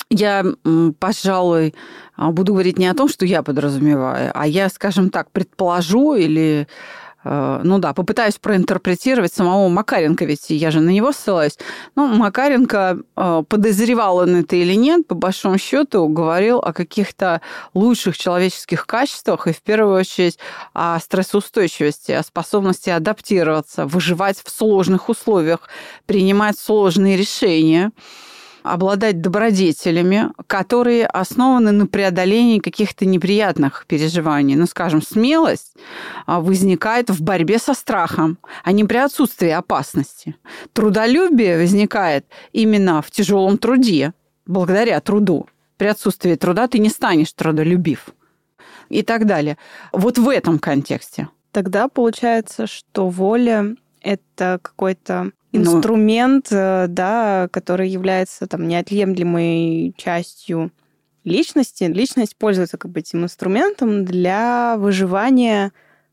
я, 0.10 0.44
пожалуй, 1.00 1.74
буду 2.18 2.54
говорить 2.54 2.78
не 2.78 2.88
о 2.88 2.94
том, 2.94 3.08
что 3.08 3.26
я 3.26 3.44
подразумеваю, 3.44 4.32
а 4.34 4.48
я, 4.48 4.70
скажем 4.70 5.10
так, 5.10 5.32
предположу 5.32 6.16
или 6.16 6.68
ну 7.26 7.80
да, 7.80 7.94
попытаюсь 7.94 8.36
проинтерпретировать 8.36 9.34
самого 9.34 9.68
Макаренко, 9.68 10.26
ведь 10.26 10.50
я 10.50 10.70
же 10.70 10.80
на 10.80 10.92
него 10.92 11.12
ссылаюсь. 11.12 11.58
Ну, 11.96 12.08
Макаренко, 12.08 13.00
э, 13.16 13.44
подозревал 13.50 14.18
он 14.18 14.36
это 14.36 14.56
или 14.56 14.76
нет, 14.76 15.08
по 15.08 15.16
большому 15.16 15.58
счету 15.58 16.08
говорил 16.08 16.60
о 16.60 16.72
каких-то 16.72 17.42
лучших 17.74 18.16
человеческих 18.18 18.86
качествах 18.86 19.48
и 19.48 19.54
в 19.54 19.62
первую 19.64 20.00
очередь 20.00 20.38
о 20.74 21.00
стрессоустойчивости, 21.00 22.12
о 22.12 22.22
способности 22.22 22.92
адаптироваться, 22.92 23.88
выживать 23.88 24.38
в 24.44 24.52
сложных 24.52 25.10
условиях, 25.10 25.62
принимать 26.06 26.60
сложные 26.60 27.18
решения 27.18 27.92
обладать 28.66 29.22
добродетелями, 29.22 30.32
которые 30.48 31.06
основаны 31.06 31.72
на 31.72 31.88
преодолении 31.88 32.60
каких-то 32.60 33.06
неприятных 33.06 33.86
переживаний. 33.88 34.56
Ну, 34.56 34.66
скажем, 34.66 35.02
смелость 35.02 35.76
а, 36.26 36.42
возникает 36.42 37.10
в 37.10 37.22
борьбе 37.22 37.60
со 37.60 37.74
страхом, 37.74 38.38
а 38.64 38.72
не 38.72 38.84
при 38.84 38.98
отсутствии 38.98 39.50
опасности. 39.50 40.36
Трудолюбие 40.74 41.58
возникает 41.58 42.26
именно 42.52 43.02
в 43.02 43.12
тяжелом 43.12 43.58
труде, 43.58 44.14
благодаря 44.46 45.00
труду. 45.00 45.48
При 45.78 45.88
отсутствии 45.88 46.36
труда 46.36 46.68
ты 46.68 46.80
не 46.80 46.90
станешь 46.90 47.34
трудолюбив 47.34 48.08
и 48.90 49.04
так 49.04 49.26
далее. 49.26 49.58
Вот 49.92 50.18
в 50.18 50.30
этом 50.30 50.60
контексте. 50.60 51.30
Тогда 51.52 51.88
получается, 51.88 52.68
что 52.68 53.10
воля 53.10 53.76
это 54.02 54.60
какой-то 54.62 55.32
инструмент, 55.58 56.48
ну, 56.52 56.86
да, 56.88 57.48
который 57.52 57.90
является 57.90 58.48
там 58.48 58.68
неотъемлемой 58.68 59.94
частью 59.98 60.72
личности. 61.24 61.84
Личность 61.86 62.38
пользуется 62.38 62.78
как 62.78 62.92
бы 62.92 63.00
этим 63.00 63.24
инструментом 63.24 64.06
для 64.06 64.76
выживания 64.78 65.72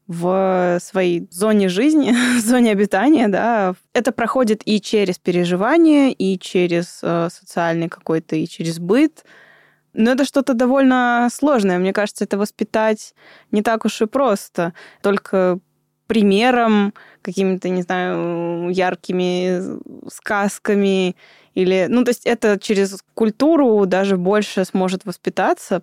в 0.08 0.78
своей 0.82 1.28
зоне 1.30 1.68
жизни, 1.68 2.14
зоне 2.40 2.72
обитания, 2.72 3.28
да, 3.28 3.74
это 3.92 4.12
проходит 4.12 4.62
и 4.64 4.80
через 4.80 5.18
переживание, 5.18 6.12
и 6.12 6.38
через 6.38 7.00
э, 7.02 7.28
социальный 7.30 7.88
какой-то, 7.88 8.36
и 8.36 8.46
через 8.46 8.78
быт. 8.78 9.24
Но 9.94 10.12
это 10.12 10.24
что-то 10.24 10.54
довольно 10.54 11.28
сложное. 11.32 11.78
Мне 11.78 11.92
кажется, 11.92 12.24
это 12.24 12.38
воспитать 12.38 13.14
не 13.50 13.62
так 13.62 13.84
уж 13.84 14.00
и 14.00 14.06
просто. 14.06 14.72
Только 15.02 15.58
примером, 16.06 16.94
какими-то, 17.22 17.68
не 17.68 17.82
знаю, 17.82 18.70
яркими 18.70 19.78
сказками 20.10 21.16
или... 21.54 21.86
Ну, 21.88 22.04
то 22.04 22.10
есть 22.10 22.26
это 22.26 22.58
через 22.58 23.02
культуру 23.14 23.86
даже 23.86 24.16
больше 24.16 24.64
сможет 24.64 25.04
воспитаться, 25.04 25.82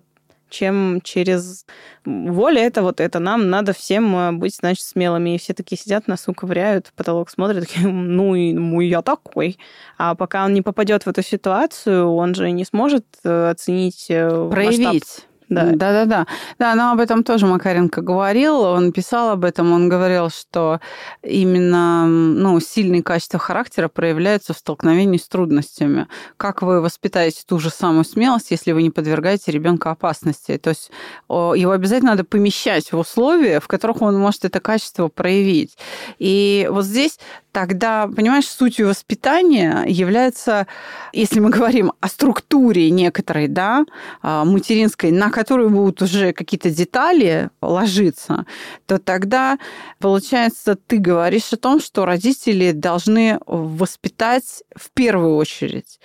чем 0.50 1.00
через 1.02 1.64
волю 2.04 2.58
это 2.58 2.82
вот 2.82 3.00
это 3.00 3.20
нам 3.20 3.48
надо 3.48 3.72
всем 3.72 4.14
э, 4.16 4.32
быть, 4.32 4.56
значит, 4.56 4.84
смелыми. 4.84 5.34
И 5.34 5.38
все 5.38 5.54
такие 5.54 5.78
сидят, 5.78 6.08
носу 6.08 6.34
ковыряют, 6.34 6.88
в 6.88 6.92
потолок 6.92 7.30
смотрят, 7.30 7.66
такие, 7.66 7.86
ну 7.86 8.34
и 8.34 8.52
ну, 8.52 8.80
я 8.80 9.00
такой. 9.00 9.58
А 9.96 10.14
пока 10.14 10.44
он 10.44 10.52
не 10.52 10.62
попадет 10.62 11.04
в 11.04 11.08
эту 11.08 11.22
ситуацию, 11.22 12.12
он 12.12 12.34
же 12.34 12.50
не 12.50 12.64
сможет 12.64 13.06
э, 13.24 13.50
оценить 13.50 14.06
э, 14.08 14.48
Проявить. 14.50 14.84
Масштаб 14.84 15.29
да. 15.50 15.72
Да, 15.74 15.92
да, 15.92 16.04
да. 16.04 16.26
Да, 16.60 16.74
но 16.76 16.92
об 16.92 17.00
этом 17.00 17.24
тоже 17.24 17.46
Макаренко 17.46 18.02
говорил. 18.02 18.60
Он 18.60 18.92
писал 18.92 19.30
об 19.30 19.44
этом. 19.44 19.72
Он 19.72 19.88
говорил, 19.88 20.30
что 20.30 20.80
именно 21.22 22.06
ну, 22.06 22.60
сильные 22.60 23.02
качества 23.02 23.40
характера 23.40 23.88
проявляются 23.88 24.54
в 24.54 24.58
столкновении 24.58 25.18
с 25.18 25.26
трудностями. 25.28 26.06
Как 26.36 26.62
вы 26.62 26.80
воспитаете 26.80 27.42
ту 27.44 27.58
же 27.58 27.70
самую 27.70 28.04
смелость, 28.04 28.52
если 28.52 28.70
вы 28.70 28.82
не 28.82 28.90
подвергаете 28.90 29.50
ребенка 29.50 29.90
опасности? 29.90 30.56
То 30.56 30.70
есть 30.70 30.92
его 31.28 31.72
обязательно 31.72 32.12
надо 32.12 32.22
помещать 32.22 32.92
в 32.92 32.98
условия, 32.98 33.58
в 33.58 33.66
которых 33.66 34.02
он 34.02 34.16
может 34.18 34.44
это 34.44 34.60
качество 34.60 35.08
проявить. 35.08 35.76
И 36.20 36.68
вот 36.70 36.84
здесь 36.84 37.18
тогда, 37.52 38.06
понимаешь, 38.06 38.48
сутью 38.48 38.88
воспитания 38.88 39.84
является, 39.86 40.66
если 41.12 41.40
мы 41.40 41.50
говорим 41.50 41.92
о 42.00 42.08
структуре 42.08 42.90
некоторой, 42.90 43.48
да, 43.48 43.84
а, 44.22 44.44
материнской, 44.44 45.10
на 45.10 45.30
которую 45.30 45.70
будут 45.70 46.02
уже 46.02 46.32
какие-то 46.32 46.70
детали 46.70 47.50
ложиться, 47.60 48.46
то 48.86 48.98
тогда, 48.98 49.58
получается, 49.98 50.76
ты 50.76 50.98
говоришь 50.98 51.52
о 51.52 51.56
том, 51.56 51.80
что 51.80 52.04
родители 52.04 52.72
должны 52.72 53.38
воспитать 53.46 54.62
в 54.76 54.90
первую 54.92 55.36
очередь 55.36 56.00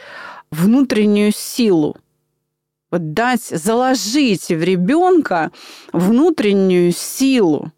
внутреннюю 0.51 1.31
силу, 1.31 1.97
вот 2.91 3.13
дать, 3.13 3.43
заложить 3.43 4.47
в 4.47 4.63
ребенка 4.63 5.51
внутреннюю 5.91 6.91
силу, 6.93 7.71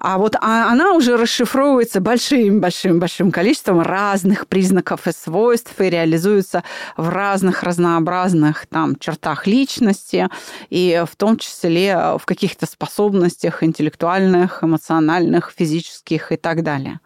а 0.00 0.18
вот 0.18 0.34
а 0.36 0.70
она 0.70 0.92
уже 0.92 1.16
расшифровывается 1.16 2.00
большим-большим-большим 2.00 3.30
количеством 3.30 3.82
разных 3.82 4.48
признаков 4.48 5.06
и 5.06 5.12
свойств 5.12 5.78
и 5.80 5.90
реализуется 5.90 6.64
в 6.96 7.08
разных 7.08 7.62
разнообразных 7.62 8.66
там 8.66 8.96
чертах 8.96 9.46
личности 9.46 10.28
и 10.70 11.04
в 11.10 11.16
том 11.16 11.36
числе 11.36 12.16
в 12.18 12.24
каких-то 12.24 12.66
способностях 12.66 13.62
интеллектуальных, 13.62 14.64
эмоциональных, 14.64 15.52
физических 15.56 16.32
и 16.32 16.36
так 16.36 16.62
далее 16.62 17.00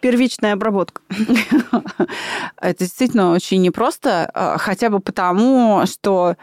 первичная 0.00 0.52
обработка. 0.52 1.00
Это 2.60 2.78
действительно 2.84 3.32
очень 3.32 3.60
непросто, 3.60 4.30
а, 4.32 4.56
хотя 4.56 4.88
бы 4.88 5.00
потому, 5.00 5.82
что 5.86 6.36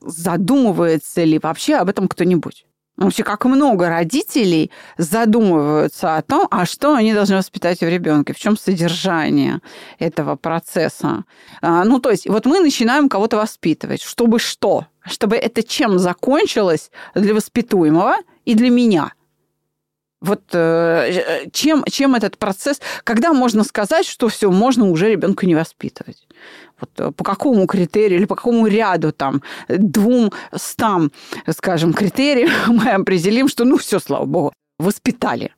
задумывается 0.00 1.24
ли 1.24 1.38
вообще 1.38 1.76
об 1.76 1.88
этом 1.88 2.08
кто-нибудь. 2.08 2.66
Вообще, 2.96 3.24
как 3.24 3.44
много 3.44 3.88
родителей 3.88 4.70
задумываются 4.96 6.16
о 6.16 6.22
том, 6.22 6.48
а 6.50 6.64
что 6.64 6.94
они 6.94 7.12
должны 7.12 7.36
воспитать 7.36 7.80
в 7.80 7.88
ребенке, 7.88 8.32
в 8.32 8.38
чем 8.38 8.56
содержание 8.56 9.60
этого 9.98 10.36
процесса. 10.36 11.24
А, 11.60 11.84
ну, 11.84 12.00
то 12.00 12.10
есть, 12.10 12.26
вот 12.26 12.46
мы 12.46 12.60
начинаем 12.60 13.08
кого-то 13.08 13.36
воспитывать, 13.36 14.02
чтобы 14.02 14.38
что? 14.38 14.86
Чтобы 15.04 15.36
это 15.36 15.62
чем 15.62 15.98
закончилось 15.98 16.90
для 17.14 17.34
воспитуемого 17.34 18.16
и 18.44 18.54
для 18.54 18.70
меня– 18.70 19.12
вот 20.20 20.42
э, 20.52 21.46
чем, 21.52 21.84
чем 21.90 22.14
этот 22.14 22.38
процесс, 22.38 22.80
когда 23.04 23.32
можно 23.32 23.64
сказать, 23.64 24.06
что 24.06 24.28
все, 24.28 24.50
можно 24.50 24.88
уже 24.88 25.10
ребенка 25.10 25.46
не 25.46 25.54
воспитывать? 25.54 26.26
Вот 26.80 26.90
э, 26.98 27.10
по 27.12 27.24
какому 27.24 27.66
критерию 27.66 28.18
или 28.18 28.26
по 28.26 28.34
какому 28.34 28.66
ряду 28.66 29.12
там 29.12 29.42
двум 29.68 30.32
стам, 30.54 31.10
скажем, 31.50 31.92
критериям 31.92 32.50
мы 32.68 32.90
определим, 32.90 33.48
что 33.48 33.64
ну 33.64 33.76
все, 33.76 33.98
слава 33.98 34.24
богу, 34.24 34.52
воспитали. 34.78 35.52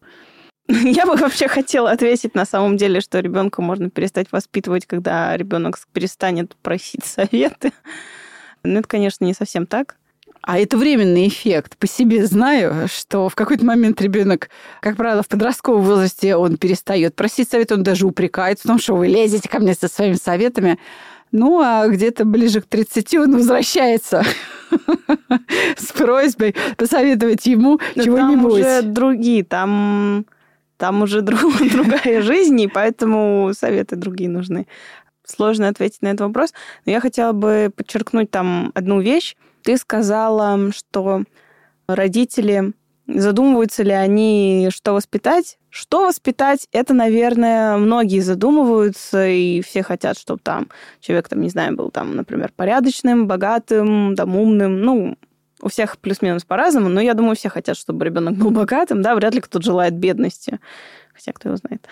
Я 0.69 1.07
бы 1.07 1.17
вообще 1.17 1.49
хотела 1.49 1.91
ответить 1.91 2.35
на 2.35 2.45
самом 2.45 2.77
деле, 2.77 3.01
что 3.01 3.21
ребенка 3.21 3.63
можно 3.63 3.89
перестать 3.89 4.31
воспитывать, 4.33 4.87
когда 4.87 5.37
ребенок 5.37 5.79
перестанет 5.93 6.55
просить 6.57 7.05
советы. 7.05 7.73
Но 8.63 8.81
это, 8.81 8.89
конечно, 8.89 9.25
не 9.25 9.35
совсем 9.35 9.67
так. 9.67 9.97
А 10.49 10.59
это 10.59 10.78
временный 10.78 11.28
эффект. 11.28 11.76
По 11.76 11.87
себе 11.87 12.25
знаю, 12.25 12.88
что 12.88 13.28
в 13.28 13.35
какой-то 13.35 13.67
момент 13.67 14.00
ребенок, 14.00 14.49
как 14.81 14.97
правило, 14.97 15.23
в 15.23 15.28
подростковом 15.28 15.83
возрасте 15.83 16.37
он 16.37 16.57
перестает 16.57 17.14
просить 17.14 17.50
совет, 17.50 17.71
он 17.71 17.83
даже 17.83 18.07
упрекает 18.07 18.59
в 18.59 18.62
том, 18.62 18.78
что 18.78 18.97
вы 18.97 19.09
лезете 19.09 19.47
ко 19.47 19.59
мне 19.59 19.75
со 19.75 19.88
своими 19.88 20.14
советами. 20.14 20.78
Ну, 21.33 21.61
а 21.61 21.87
где-то 21.87 22.25
ближе 22.25 22.62
к 22.62 22.67
30 22.67 23.14
он 23.17 23.37
возвращается 23.37 24.25
с 25.76 25.93
просьбой 25.93 26.55
посоветовать 26.78 27.45
ему 27.45 27.78
чего-нибудь. 27.95 28.62
Там 28.62 28.78
уже 28.78 28.83
другие, 28.83 29.45
там, 29.45 30.25
там 30.78 31.02
уже 31.02 31.21
другая 31.73 32.23
жизнь, 32.23 32.59
и 32.59 32.69
поэтому 32.69 33.50
советы 33.52 33.97
другие 33.97 34.31
нужны. 34.31 34.67
Сложно 35.29 35.69
ответить 35.69 36.01
на 36.01 36.09
этот 36.09 36.23
вопрос, 36.23 36.55
но 36.87 36.93
я 36.93 37.01
хотела 37.01 37.33
бы 37.33 37.71
подчеркнуть 37.75 38.31
там 38.31 38.73
одну 38.75 39.01
вещь. 39.01 39.37
Ты 39.63 39.77
сказала, 39.77 40.73
что 40.73 41.23
родители 41.87 42.73
задумываются 43.07 43.83
ли 43.83 43.93
они, 43.93 44.69
что 44.71 44.95
воспитать. 44.95 45.59
Что 45.69 46.07
воспитать, 46.07 46.67
это, 46.73 46.95
наверное, 46.95 47.77
многие 47.77 48.21
задумываются, 48.21 49.27
и 49.29 49.61
все 49.61 49.83
хотят, 49.83 50.19
чтобы 50.19 50.41
там 50.43 50.69
человек, 51.01 51.29
там, 51.29 51.43
не 51.43 51.51
знаю, 51.51 51.77
был 51.77 51.91
там, 51.91 52.17
например, 52.17 52.51
порядочным, 52.57 53.27
богатым, 53.27 54.17
там, 54.17 54.35
умным, 54.35 54.81
ну, 54.81 55.19
у 55.61 55.69
всех 55.69 55.99
плюс-минус 55.99 56.45
по-разному, 56.45 56.89
но 56.89 57.03
я 57.03 57.13
думаю, 57.13 57.37
все 57.37 57.51
хотят, 57.51 57.77
чтобы 57.77 58.07
ребенок 58.07 58.35
был 58.35 58.51
богатым, 58.51 59.03
да, 59.03 59.15
вряд 59.15 59.35
ли 59.35 59.43
кто-то 59.43 59.63
желает 59.65 59.95
бедности, 59.95 60.59
хотя 61.13 61.33
кто 61.33 61.51
его 61.51 61.57
знает. 61.57 61.87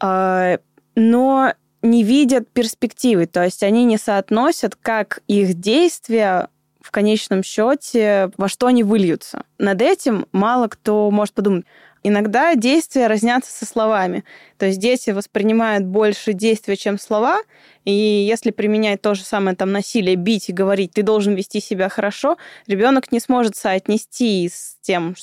А, 0.00 0.58
но 0.94 1.52
не 1.82 2.02
видят 2.02 2.48
перспективы, 2.50 3.26
то 3.26 3.44
есть 3.44 3.62
они 3.62 3.84
не 3.84 3.98
соотносят, 3.98 4.76
как 4.76 5.20
их 5.28 5.54
действия 5.54 6.48
в 6.80 6.90
конечном 6.90 7.42
счете, 7.42 8.30
во 8.36 8.48
что 8.48 8.66
они 8.66 8.82
выльются. 8.82 9.44
Над 9.58 9.82
этим 9.82 10.26
мало 10.32 10.68
кто 10.68 11.10
может 11.10 11.34
подумать. 11.34 11.66
Иногда 12.02 12.54
действия 12.54 13.08
разнятся 13.08 13.52
со 13.52 13.66
словами. 13.66 14.24
То 14.56 14.66
есть 14.66 14.78
дети 14.78 15.10
воспринимают 15.10 15.84
больше 15.84 16.32
действия, 16.32 16.76
чем 16.76 16.98
слова, 16.98 17.40
и 17.84 17.92
если 17.92 18.50
применять 18.52 19.02
то 19.02 19.14
же 19.14 19.22
самое 19.22 19.56
там 19.56 19.72
насилие, 19.72 20.16
бить 20.16 20.48
и 20.48 20.52
говорить, 20.52 20.92
ты 20.92 21.02
должен 21.02 21.34
вести 21.34 21.60
себя 21.60 21.88
хорошо, 21.88 22.38
ребенок 22.66 23.12
не 23.12 23.20
сможет 23.20 23.56
соотнести 23.56 24.48
с 24.48 24.76
тем, 24.80 25.16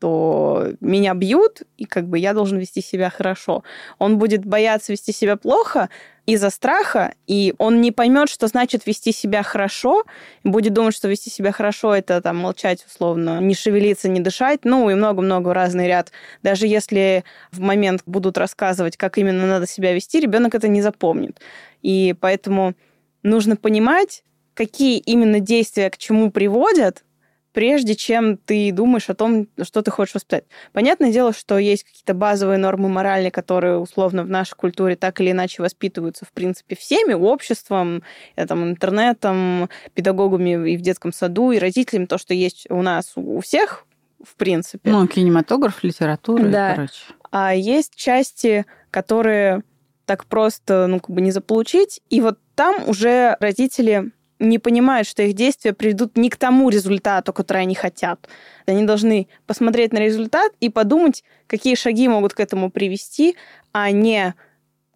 что 0.00 0.72
меня 0.80 1.12
бьют, 1.12 1.62
и 1.76 1.84
как 1.84 2.08
бы 2.08 2.18
я 2.18 2.32
должен 2.32 2.58
вести 2.58 2.80
себя 2.80 3.10
хорошо. 3.10 3.64
Он 3.98 4.18
будет 4.18 4.46
бояться 4.46 4.92
вести 4.92 5.12
себя 5.12 5.36
плохо 5.36 5.90
из-за 6.24 6.48
страха, 6.48 7.12
и 7.26 7.54
он 7.58 7.82
не 7.82 7.92
поймет, 7.92 8.30
что 8.30 8.46
значит 8.46 8.86
вести 8.86 9.12
себя 9.12 9.42
хорошо, 9.42 10.04
будет 10.42 10.72
думать, 10.72 10.94
что 10.94 11.08
вести 11.08 11.28
себя 11.28 11.52
хорошо 11.52 11.94
это 11.94 12.22
там 12.22 12.38
молчать 12.38 12.86
условно, 12.86 13.40
не 13.40 13.54
шевелиться, 13.54 14.08
не 14.08 14.20
дышать, 14.20 14.60
ну 14.64 14.88
и 14.88 14.94
много-много 14.94 15.52
разный 15.52 15.86
ряд. 15.86 16.12
Даже 16.42 16.66
если 16.66 17.24
в 17.52 17.60
момент 17.60 18.02
будут 18.06 18.38
рассказывать, 18.38 18.96
как 18.96 19.18
именно 19.18 19.46
надо 19.46 19.66
себя 19.66 19.92
вести, 19.92 20.18
ребенок 20.18 20.54
это 20.54 20.68
не 20.68 20.80
запомнит. 20.80 21.40
И 21.82 22.14
поэтому 22.18 22.74
нужно 23.22 23.56
понимать, 23.56 24.22
какие 24.54 24.98
именно 24.98 25.40
действия 25.40 25.90
к 25.90 25.98
чему 25.98 26.30
приводят, 26.30 27.04
прежде 27.52 27.94
чем 27.94 28.36
ты 28.36 28.72
думаешь 28.72 29.08
о 29.08 29.14
том, 29.14 29.48
что 29.62 29.82
ты 29.82 29.90
хочешь 29.90 30.14
воспитать. 30.14 30.44
Понятное 30.72 31.12
дело, 31.12 31.32
что 31.32 31.58
есть 31.58 31.84
какие-то 31.84 32.14
базовые 32.14 32.58
нормы 32.58 32.88
морали, 32.88 33.30
которые 33.30 33.78
условно 33.78 34.22
в 34.22 34.28
нашей 34.28 34.54
культуре 34.54 34.96
так 34.96 35.20
или 35.20 35.32
иначе 35.32 35.62
воспитываются, 35.62 36.24
в 36.24 36.32
принципе, 36.32 36.76
всеми, 36.76 37.12
обществом, 37.12 38.02
э, 38.36 38.46
там, 38.46 38.70
интернетом, 38.70 39.68
педагогами 39.94 40.72
и 40.72 40.76
в 40.76 40.80
детском 40.80 41.12
саду, 41.12 41.50
и 41.52 41.58
родителями, 41.58 42.06
то, 42.06 42.18
что 42.18 42.34
есть 42.34 42.66
у 42.70 42.82
нас 42.82 43.12
у 43.16 43.40
всех, 43.40 43.86
в 44.22 44.34
принципе. 44.36 44.90
Ну, 44.90 45.06
кинематограф, 45.06 45.82
литература, 45.82 46.44
да. 46.44 46.72
и 46.72 46.74
короче. 46.76 47.04
А 47.30 47.54
есть 47.54 47.94
части, 47.96 48.66
которые 48.90 49.62
так 50.04 50.26
просто, 50.26 50.86
ну, 50.88 51.00
как 51.00 51.10
бы 51.10 51.20
не 51.20 51.30
заполучить, 51.30 52.00
и 52.10 52.20
вот 52.20 52.38
там 52.54 52.88
уже 52.88 53.36
родители 53.40 54.12
не 54.40 54.58
понимают, 54.58 55.06
что 55.06 55.22
их 55.22 55.34
действия 55.34 55.72
приведут 55.72 56.16
не 56.16 56.30
к 56.30 56.36
тому 56.36 56.70
результату, 56.70 57.32
который 57.32 57.62
они 57.62 57.74
хотят. 57.74 58.28
Они 58.66 58.84
должны 58.84 59.28
посмотреть 59.46 59.92
на 59.92 59.98
результат 59.98 60.52
и 60.60 60.70
подумать, 60.70 61.22
какие 61.46 61.74
шаги 61.74 62.08
могут 62.08 62.34
к 62.34 62.40
этому 62.40 62.70
привести, 62.70 63.36
а 63.72 63.90
не 63.90 64.34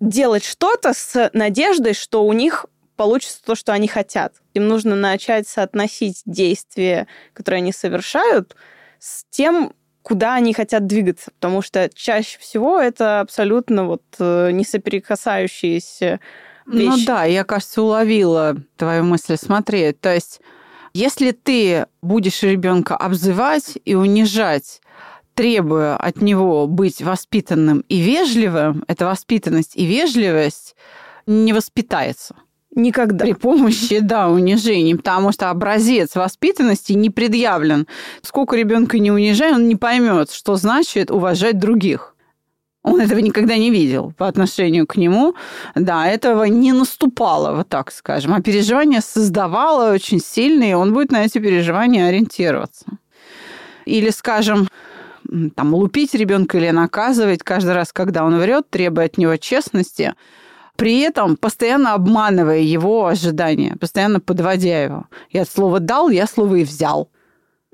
делать 0.01 0.45
что-то 0.45 0.95
с 0.95 1.31
надеждой, 1.33 1.95
что 1.95 2.25
у 2.25 2.33
них 2.33 2.67
получится 2.97 3.45
то, 3.45 3.55
что 3.55 3.73
они 3.73 3.87
хотят. 3.87 4.35
Им 4.55 4.69
нужно 4.69 4.97
начать 4.97 5.47
соотносить 5.47 6.23
действия, 6.25 7.07
которые 7.33 7.59
они 7.59 7.73
совершают, 7.73 8.57
с 8.99 9.25
тем, 9.31 9.75
куда 10.03 10.35
они 10.35 10.55
хотят 10.55 10.87
двигаться, 10.87 11.31
потому 11.33 11.63
что 11.63 11.91
чаще 11.95 12.39
всего 12.39 12.79
это 12.81 13.21
абсолютно 13.21 13.85
вот 13.85 14.03
э, 14.19 14.51
несоприкасающиеся 16.67 17.01
Ну 17.01 17.07
да, 17.07 17.25
я, 17.25 17.45
кажется, 17.45 17.83
уловила 17.83 18.57
твою 18.77 19.05
мысль. 19.05 19.37
Смотри, 19.37 19.93
то 19.93 20.15
есть 20.15 20.41
если 20.93 21.33
ты 21.33 21.87
будешь 22.03 22.43
ребенка 22.43 22.97
обзывать 22.97 23.79
и 23.85 23.95
унижать, 23.97 24.81
требуя 25.35 25.97
от 25.97 26.21
него 26.23 26.67
быть 26.69 27.03
воспитанным 27.03 27.85
и 27.89 28.01
вежливым, 28.01 28.85
эта 28.87 29.05
воспитанность 29.07 29.73
и 29.75 29.85
вежливость 29.87 30.77
не 31.27 31.53
воспитается 31.53 32.37
Никогда. 32.77 33.25
при 33.25 33.33
помощи, 33.33 33.99
да, 33.99 34.29
унижений, 34.29 34.95
потому 34.95 35.33
что 35.33 35.51
образец 35.51 36.15
воспитанности 36.15 36.93
не 36.93 37.11
предъявлен. 37.11 37.87
Сколько 38.23 38.57
ребенка 38.57 38.99
не 38.99 39.11
унижай, 39.11 39.53
он 39.53 39.69
не 39.69 39.77
поймет, 39.77 40.31
что 40.31 40.57
значит 40.57 41.11
уважать 41.11 41.59
других. 41.59 42.14
Он 42.85 43.01
этого 43.01 43.19
никогда 43.19 43.57
не 43.57 43.71
видел 43.71 44.13
по 44.17 44.29
отношению 44.29 44.87
к 44.87 44.97
нему. 44.97 45.35
Да, 45.75 46.07
этого 46.07 46.45
не 46.45 46.73
наступало, 46.73 47.57
вот 47.57 47.69
так 47.69 47.91
скажем. 47.91 48.35
А 48.35 48.43
переживания 48.43 49.01
создавало 49.01 49.93
очень 49.93 50.21
сильные, 50.21 50.73
и 50.73 50.75
он 50.75 50.93
будет 50.93 51.11
на 51.11 51.25
эти 51.25 51.39
переживания 51.39 52.09
ориентироваться. 52.09 52.85
Или, 53.87 54.11
скажем, 54.11 54.69
там, 55.57 55.75
лупить 55.75 56.15
ребенка 56.15 56.59
или 56.59 56.71
наказывать 56.71 57.43
каждый 57.43 57.73
раз, 57.73 57.91
когда 57.91 58.23
он 58.23 58.39
врет, 58.39 58.69
требуя 58.69 59.07
от 59.07 59.17
него 59.17 59.37
честности, 59.39 60.13
при 60.77 61.01
этом 61.01 61.37
постоянно 61.37 61.95
обманывая 61.95 62.61
его 62.61 63.07
ожидания, 63.07 63.77
постоянно 63.81 64.21
подводя 64.21 64.83
его. 64.83 65.07
Я 65.31 65.47
слово 65.47 65.81
дал, 65.81 66.11
я 66.11 66.27
слово 66.27 66.57
и 66.57 66.65
взял. 66.65 67.09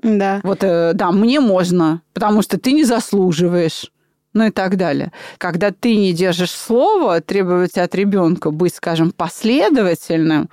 Да. 0.01 0.39
Вот, 0.43 0.63
э, 0.63 0.93
да, 0.93 1.11
мне 1.11 1.41
можно, 1.41 2.01
потому 2.13 2.41
что 2.41 2.57
ты 2.57 2.71
не 2.71 2.85
заслуживаешь. 2.85 3.91
Ну 4.33 4.47
и 4.47 4.49
так 4.51 4.77
далее. 4.77 5.11
Когда 5.37 5.71
ты 5.71 5.95
не 5.95 6.13
держишь 6.13 6.51
слово, 6.51 7.19
требовать 7.19 7.77
от 7.77 7.93
ребенка 7.95 8.51
быть, 8.51 8.73
скажем, 8.73 9.11
последовательным, 9.11 10.49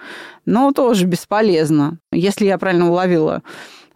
ну, 0.47 0.73
тоже 0.73 1.07
бесполезно. 1.07 1.99
Если 2.11 2.47
я 2.47 2.59
правильно 2.59 2.91
уловила, 2.91 3.43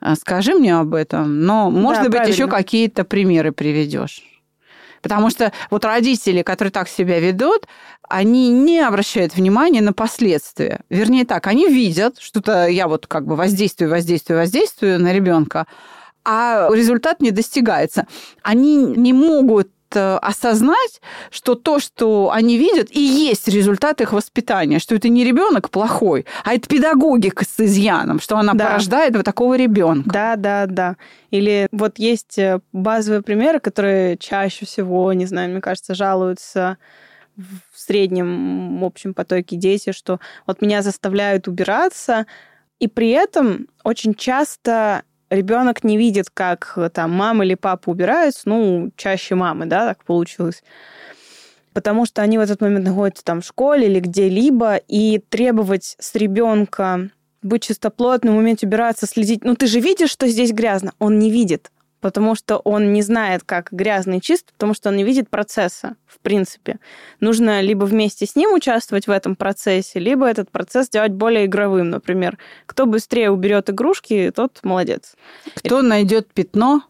э, 0.01 0.15
скажи 0.15 0.55
мне 0.55 0.77
об 0.77 0.95
этом. 0.95 1.41
Но, 1.41 1.71
может 1.71 2.11
быть, 2.11 2.29
еще 2.29 2.47
правильно. 2.47 2.57
какие-то 2.57 3.05
примеры 3.05 3.51
приведешь. 3.53 4.23
Потому 5.03 5.31
что 5.31 5.53
вот 5.71 5.85
родители, 5.85 6.43
которые 6.43 6.71
так 6.71 6.89
себя 6.89 7.19
ведут, 7.19 7.67
они 8.09 8.51
не 8.51 8.81
обращают 8.81 9.35
внимания 9.35 9.81
на 9.81 9.93
последствия. 9.93 10.81
Вернее 10.91 11.25
так, 11.25 11.47
они 11.49 11.69
видят, 11.69 12.19
что-то 12.21 12.69
я 12.69 12.87
вот 12.87 13.09
как 13.09 13.27
бы 13.27 13.35
воздействую, 13.35 13.91
воздействую, 13.91 14.39
воздействую 14.39 15.01
на 15.01 15.13
ребенка, 15.13 15.67
а 16.25 16.69
результат 16.73 17.21
не 17.21 17.31
достигается. 17.31 18.07
Они 18.43 18.77
не 18.77 19.13
могут 19.13 19.69
э, 19.95 20.17
осознать, 20.23 21.01
что 21.31 21.55
то, 21.55 21.79
что 21.81 22.31
они 22.33 22.57
видят, 22.57 22.89
и 22.91 23.01
есть 23.01 23.49
результат 23.49 24.01
их 24.01 24.13
воспитания, 24.13 24.79
что 24.79 24.95
это 24.95 25.09
не 25.09 25.25
ребенок 25.25 25.69
плохой, 25.71 26.25
а 26.45 26.55
это 26.55 26.67
педагогика 26.69 27.45
с 27.45 27.61
изъяном, 27.61 28.21
что 28.21 28.37
она 28.39 28.55
Да. 28.55 28.67
порождает 28.67 29.15
вот 29.17 29.25
такого 29.25 29.55
ребенка. 29.57 30.11
Да, 30.11 30.37
да, 30.37 30.67
да. 30.67 30.97
Или 31.31 31.69
вот 31.73 31.99
есть 31.99 32.39
э, 32.39 32.61
базовые 32.73 33.23
примеры, 33.23 33.61
которые 33.61 34.17
чаще 34.17 34.65
всего, 34.65 35.13
не 35.13 35.27
знаю, 35.27 35.51
мне 35.51 35.61
кажется, 35.61 35.95
жалуются 35.95 36.79
в 37.37 37.81
среднем 37.81 38.85
общем 38.85 39.15
потоке 39.15 39.57
дети, 39.57 39.93
что 39.93 40.21
вот 40.47 40.61
меня 40.63 40.83
заставляют 40.83 41.49
убираться, 41.49 42.27
и 42.79 42.89
при 42.89 43.11
этом 43.11 43.69
очень 43.85 44.15
часто 44.15 45.03
ребенок 45.33 45.85
не 45.85 45.97
видит, 45.97 46.27
как 46.33 46.75
э, 46.77 46.91
там 46.91 47.11
мама 47.13 47.45
или 47.45 47.55
папа 47.55 47.91
убираются, 47.91 48.43
ну, 48.45 48.91
чаще 48.97 49.35
мамы, 49.35 49.67
да, 49.67 49.87
так 49.87 50.05
получилось. 50.05 50.63
Потому 51.73 52.05
что 52.05 52.23
они 52.23 52.39
в 52.39 52.43
этот 52.43 52.61
момент 52.61 52.85
находятся 52.85 53.25
там 53.25 53.41
в 53.41 53.47
школе 53.47 53.87
или 53.87 54.01
где-либо, 54.01 54.77
и 54.77 55.23
требовать 55.29 55.97
с 55.99 56.15
ребенка 56.15 57.09
быть 57.43 57.65
чистоплотным, 57.65 58.37
уметь 58.37 58.63
убираться, 58.63 59.07
следить. 59.07 59.45
Ну, 59.45 59.57
ты 59.57 59.67
же 59.67 59.81
видишь, 59.81 60.11
что 60.11 60.29
здесь 60.29 60.53
грязно. 60.53 60.93
Он 60.99 61.19
не 61.19 61.31
видит, 61.31 61.73
потому 62.03 62.35
что 62.35 62.59
он 62.59 62.93
не 62.93 63.01
знает, 63.01 63.45
как 63.45 63.69
грязно 63.71 64.19
и 64.19 64.21
чисто, 64.21 64.53
потому 64.53 64.75
что 64.75 64.91
он 64.91 64.97
не 64.97 65.05
видит 65.05 65.31
процесса, 65.31 65.97
в 66.07 66.19
принципе. 66.19 66.79
Нужно 67.21 67.63
либо 67.63 67.85
вместе 67.85 68.27
с 68.27 68.37
ним 68.37 68.53
участвовать 68.53 69.07
в 69.07 69.11
этом 69.11 69.37
процессе, 69.37 70.01
либо 70.01 70.27
этот 70.27 70.51
процесс 70.51 70.91
делать 70.91 71.13
более 71.13 71.47
игровым. 71.47 71.89
Например, 71.89 72.37
кто 72.67 72.85
быстрее 72.85 73.31
уберет 73.31 73.71
игрушки, 73.71 74.31
тот 74.35 74.59
молодец. 74.65 75.15
Кто 75.55 75.81
найдет 75.81 76.33
пятно, 76.35 76.83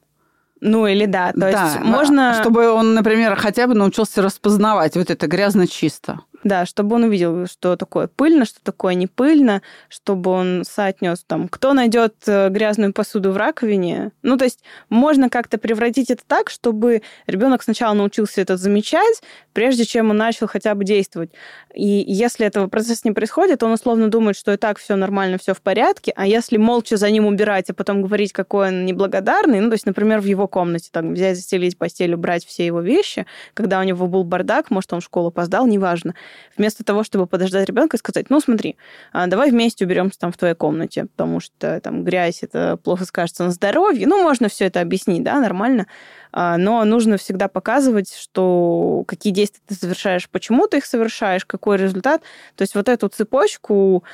Ну, 0.61 0.87
или 0.87 1.07
да, 1.07 1.33
то 1.33 1.41
да, 1.41 1.65
есть 1.65 1.81
можно... 1.81 2.35
чтобы 2.41 2.71
он, 2.71 2.95
например, 2.95 3.37
хотя 3.37 3.67
бы 3.67 3.75
научился 3.75 4.23
распознавать 4.23 4.97
вот 4.97 5.11
это 5.11 5.27
грязно-чисто. 5.27 6.21
Да, 6.45 6.67
чтобы 6.67 6.97
он 6.97 7.05
увидел, 7.05 7.47
что 7.47 7.77
такое 7.77 8.09
пыльно, 8.09 8.45
что 8.45 8.61
такое 8.63 8.95
не 8.95 9.07
пыльно, 9.07 9.63
чтобы 9.89 10.31
он 10.33 10.65
соотнес 10.69 11.23
там, 11.25 11.47
кто 11.47 11.73
найдет 11.73 12.15
э, 12.27 12.49
грязную 12.49 12.93
посуду 12.93 13.31
в 13.31 13.37
раковине. 13.37 14.11
Ну, 14.23 14.37
то 14.37 14.45
есть 14.45 14.61
можно 14.89 15.29
как-то 15.29 15.59
превратить 15.59 16.11
это 16.11 16.23
так, 16.27 16.51
чтобы 16.51 17.03
ребенок 17.29 17.63
сначала 17.63 17.95
научился 17.95 18.41
это 18.41 18.57
замечать, 18.57 19.23
прежде 19.53 19.85
чем 19.85 20.11
он 20.11 20.17
начал 20.17 20.49
хотя 20.49 20.75
бы 20.75 20.85
действовать. 20.85 21.31
И 21.75 22.05
если 22.07 22.45
этого 22.45 22.67
процесса 22.67 23.03
не 23.05 23.13
происходит, 23.13 23.63
он 23.63 23.73
условно 23.73 24.09
думает, 24.09 24.37
что 24.37 24.53
и 24.53 24.57
так 24.57 24.79
все 24.79 24.97
нормально, 24.97 25.39
все 25.39 25.55
в 25.55 25.61
порядке, 25.61 26.13
а 26.17 26.27
если 26.27 26.57
молча 26.57 26.97
за 26.97 27.09
ним 27.11 27.27
убирать, 27.27 27.71
а 27.71 27.75
потом 27.75 28.03
говорить, 28.03 28.33
какой 28.33 28.69
он 28.69 28.85
неблагодарный, 28.85 29.61
ну, 29.61 29.69
то 29.69 29.75
есть, 29.75 29.87
например, 29.87 30.21
в 30.21 30.25
его 30.25 30.49
комнате 30.49 30.89
там 30.91 31.15
взять, 31.15 31.37
застелить 31.37 31.79
постель, 31.79 32.15
убрать 32.15 32.45
все 32.45 32.67
его 32.67 32.81
вещи, 32.81 33.27
когда 33.55 33.79
у 33.79 33.85
него 33.85 34.09
был 34.09 34.25
бардак, 34.25 34.71
может, 34.71 34.93
он 34.93 35.01
в 35.01 35.05
школу 35.05 35.29
опоздал, 35.29 35.69
неважно 35.69 36.15
вместо 36.57 36.85
того, 36.85 37.05
чтобы 37.05 37.27
подождать 37.27 37.69
ребенка 37.69 37.97
и 37.97 37.99
сказать, 37.99 38.31
ну 38.31 38.41
смотри, 38.41 38.77
а, 39.13 39.27
давай 39.27 39.51
вместе 39.51 39.85
уберемся 39.85 40.19
там 40.19 40.33
в 40.33 40.37
твоей 40.37 40.55
комнате, 40.55 41.07
потому 41.07 41.41
что 41.41 41.81
там 41.81 42.05
грязь, 42.05 42.43
это 42.43 42.77
плохо 42.77 43.05
скажется 43.05 43.45
на 43.45 43.51
здоровье. 43.51 44.07
Ну, 44.07 44.23
можно 44.23 44.49
все 44.49 44.67
это 44.67 44.81
объяснить, 44.81 45.23
да, 45.23 45.41
нормально. 45.41 45.87
А, 46.33 46.57
Но 46.57 46.85
нужно 46.85 47.17
всегда 47.17 47.49
показывать, 47.49 48.15
что 48.15 49.05
какие 49.07 49.33
действия 49.33 49.63
ты 49.67 49.75
совершаешь, 49.75 50.29
почему 50.29 50.67
ты 50.67 50.79
их 50.79 50.87
совершаешь, 50.87 51.45
какой 51.45 51.77
результат. 51.77 52.23
То 52.57 52.63
есть 52.63 52.75
вот 52.75 52.89
эту 52.89 53.09
цепочку, 53.09 54.05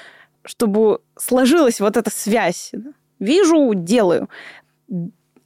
чтобы 0.45 1.01
сложилась 1.17 1.81
вот 1.81 1.97
эта 1.97 2.11
связь. 2.11 2.73
Вижу, 3.19 3.73
делаю. 3.75 4.29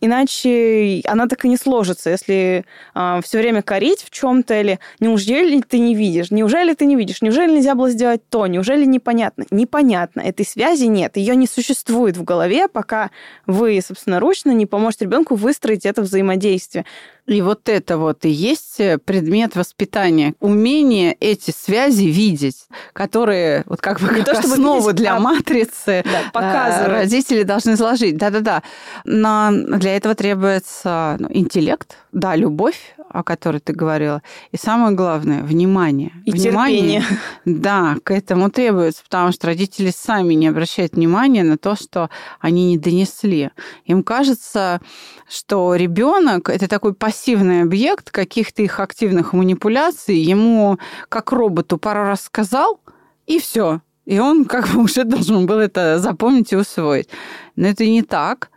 Иначе 0.02 1.00
она 1.06 1.26
так 1.28 1.44
и 1.44 1.48
не 1.48 1.56
сложится, 1.56 2.10
если 2.10 2.64
э, 2.94 3.20
все 3.24 3.38
время 3.38 3.62
корить 3.62 4.02
в 4.02 4.10
чем-то 4.10 4.60
или 4.60 4.78
неужели 5.00 5.62
ты 5.62 5.78
не 5.78 5.94
видишь, 5.94 6.30
неужели 6.30 6.74
ты 6.74 6.84
не 6.84 6.96
видишь, 6.96 7.22
неужели 7.22 7.52
нельзя 7.56 7.74
было 7.74 7.88
сделать 7.88 8.20
то, 8.28 8.46
неужели 8.46 8.84
непонятно? 8.84 9.46
Непонятно, 9.50 10.20
этой 10.20 10.44
связи 10.44 10.84
нет, 10.86 11.16
ее 11.16 11.36
не 11.36 11.46
существует 11.46 12.16
в 12.16 12.24
голове, 12.24 12.68
пока 12.68 13.10
вы 13.46 13.80
собственноручно 13.80 14.50
не 14.50 14.66
поможете 14.66 15.04
ребенку 15.06 15.36
выстроить 15.36 15.86
это 15.86 16.02
взаимодействие. 16.02 16.84
И 17.26 17.40
вот 17.40 17.68
это 17.68 17.98
вот 17.98 18.24
и 18.24 18.30
есть 18.30 18.80
э, 18.80 18.98
предмет 18.98 19.54
воспитания. 19.54 20.34
Умение 20.40 21.12
эти 21.20 21.52
связи 21.52 22.06
видеть, 22.06 22.66
которые 22.92 23.62
вот 23.66 23.80
как 23.80 24.00
бы 24.00 24.08
Не 24.08 24.24
как 24.24 24.34
то, 24.34 24.40
основу 24.40 24.80
видеть, 24.80 24.96
для 24.96 25.16
а 25.16 25.20
матрицы 25.20 26.02
Да, 26.04 26.20
э, 26.22 26.30
показывать. 26.32 26.88
родители 26.88 27.44
должны 27.44 27.72
изложить. 27.72 28.16
Да-да-да. 28.16 28.64
Но 29.04 29.50
для 29.52 29.91
этого 29.96 30.14
требуется 30.14 31.16
ну, 31.18 31.28
интеллект, 31.30 31.96
да, 32.12 32.36
любовь, 32.36 32.94
о 33.08 33.22
которой 33.22 33.58
ты 33.58 33.72
говорила, 33.72 34.22
и 34.50 34.56
самое 34.56 34.94
главное, 34.94 35.42
внимание. 35.42 36.12
И 36.24 36.30
внимание, 36.30 37.00
терпение. 37.00 37.18
Да, 37.44 37.96
к 38.02 38.10
этому 38.10 38.50
требуется, 38.50 39.02
потому 39.04 39.32
что 39.32 39.48
родители 39.48 39.92
сами 39.94 40.34
не 40.34 40.48
обращают 40.48 40.94
внимания 40.94 41.42
на 41.42 41.58
то, 41.58 41.76
что 41.76 42.10
они 42.40 42.68
не 42.68 42.78
донесли. 42.78 43.50
Им 43.84 44.02
кажется, 44.02 44.80
что 45.28 45.74
ребенок 45.74 46.48
это 46.48 46.68
такой 46.68 46.94
пассивный 46.94 47.62
объект 47.62 48.10
каких-то 48.10 48.62
их 48.62 48.80
активных 48.80 49.32
манипуляций. 49.32 50.16
Ему, 50.16 50.78
как 51.08 51.32
роботу, 51.32 51.78
пару 51.78 52.04
раз 52.04 52.22
сказал, 52.22 52.80
и 53.26 53.38
все. 53.38 53.80
И 54.04 54.18
он 54.18 54.44
как 54.44 54.68
бы 54.68 54.82
уже 54.82 55.04
должен 55.04 55.46
был 55.46 55.58
это 55.58 55.98
запомнить 55.98 56.52
и 56.52 56.56
усвоить. 56.56 57.08
Но 57.56 57.68
это 57.68 57.86
не 57.86 58.02
так. 58.02 58.50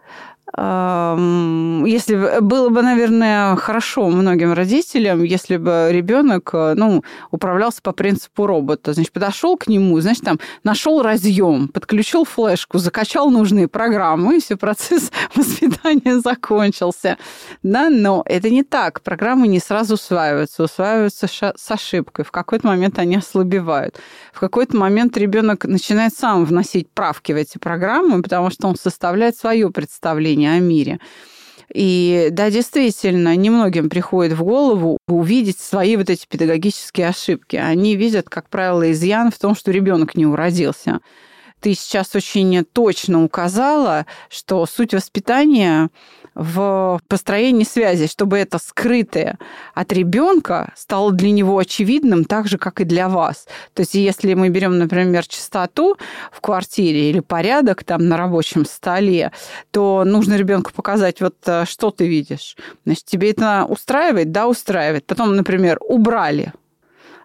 Если 0.54 2.16
бы- 2.16 2.38
было 2.42 2.70
бы, 2.70 2.82
наверное, 2.82 3.56
хорошо 3.56 4.08
многим 4.10 4.54
родителям, 4.54 5.24
если 5.24 5.58
бы 5.58 5.90
ребенок, 5.92 6.52
ну, 6.54 7.04
управлялся 7.32 7.82
по 7.82 7.92
принципу 7.92 8.46
робота. 8.46 8.94
Значит, 8.94 9.12
подошел 9.12 9.58
к 9.58 9.68
нему, 9.68 10.00
значит, 10.02 10.24
там 10.24 10.40
нашел 10.64 11.02
разъем, 11.02 11.68
подключил 11.68 12.26
флешку, 12.26 12.78
закачал 12.78 13.32
нужные 13.32 13.68
программы, 13.68 14.38
и 14.38 14.40
все, 14.40 14.56
процесс 14.56 15.12
воспитания 15.36 16.20
закончился. 16.20 17.18
Да, 17.64 17.90
но 17.90 18.24
это 18.26 18.50
не 18.50 18.64
так. 18.64 19.02
Программы 19.02 19.48
не 19.48 19.60
сразу 19.60 19.96
усваиваются, 19.96 20.64
усваиваются 20.64 21.28
с 21.28 21.72
ошибкой. 21.72 22.24
В 22.24 22.32
какой-то 22.32 22.68
момент 22.68 23.00
они 23.00 23.18
ослабевают. 23.18 24.00
В 24.32 24.40
какой-то 24.40 24.78
момент 24.78 25.18
ребенок 25.18 25.66
начинает 25.66 26.14
сам 26.14 26.46
вносить 26.46 26.90
правки 26.92 27.32
в 27.32 27.36
эти 27.36 27.58
программы, 27.58 28.22
потому 28.22 28.52
что 28.52 28.68
он 28.68 28.76
составляет 28.76 29.36
свое 29.36 29.70
представление 29.72 30.45
о 30.48 30.60
мире. 30.60 31.00
И 31.74 32.30
да, 32.32 32.52
действительно, 32.52 33.36
немногим 33.36 33.90
приходит 33.90 34.34
в 34.34 34.44
голову 34.44 34.98
увидеть 35.08 35.60
свои 35.60 35.98
вот 35.98 36.10
эти 36.10 36.26
педагогические 36.28 37.10
ошибки. 37.10 37.56
Они 37.56 37.96
видят, 37.96 38.30
как 38.30 38.50
правило, 38.50 38.92
изъян 38.92 39.32
в 39.32 39.40
том, 39.40 39.56
что 39.56 39.72
ребенок 39.72 40.16
не 40.16 40.26
уродился. 40.26 41.00
Ты 41.66 41.74
сейчас 41.74 42.16
очень 42.16 42.64
точно 42.64 43.24
указала, 43.24 44.06
что 44.30 44.68
суть 44.68 44.94
воспитания 44.94 45.90
в 46.36 47.02
построении 47.08 47.64
связи, 47.64 48.06
чтобы 48.06 48.38
это 48.38 48.60
скрытое 48.60 49.40
от 49.74 49.92
ребенка 49.92 50.74
стало 50.76 51.12
для 51.12 51.32
него 51.32 51.58
очевидным 51.58 52.24
так 52.24 52.48
же, 52.48 52.60
как 52.60 52.82
и 52.82 52.84
для 52.84 53.10
вас. 53.10 53.48
То 53.74 53.82
есть 53.82 53.96
если 53.96 54.36
мы 54.36 54.50
берем, 54.50 54.78
например, 54.78 55.26
чистоту 55.26 55.98
в 56.32 56.40
квартире 56.40 57.10
или 57.10 57.20
порядок 57.20 57.84
там 57.84 58.08
на 58.10 58.16
рабочем 58.16 58.64
столе, 58.64 59.32
то 59.72 60.04
нужно 60.06 60.36
ребенку 60.36 60.72
показать, 60.72 61.20
вот 61.20 61.38
э, 61.48 61.66
что 61.66 61.90
ты 61.90 62.06
видишь. 62.08 62.58
Значит, 62.86 63.06
тебе 63.06 63.32
это 63.32 63.66
устраивает? 63.68 64.32
Да, 64.32 64.48
устраивает. 64.48 65.08
Потом, 65.08 65.36
например, 65.36 65.80
убрали. 65.82 66.54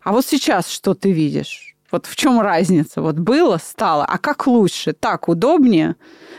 А 0.02 0.12
вот 0.12 0.24
сейчас 0.24 0.70
что 0.70 0.94
ты 0.94 1.12
видишь? 1.12 1.69
Вот 1.90 2.06
в 2.06 2.16
чем 2.16 2.40
разница? 2.40 3.02
Вот 3.02 3.16
было, 3.16 3.58
стало. 3.58 4.04
А 4.04 4.18
как 4.18 4.46
лучше? 4.46 4.92
Так 4.92 5.28
удобнее? 5.28 5.96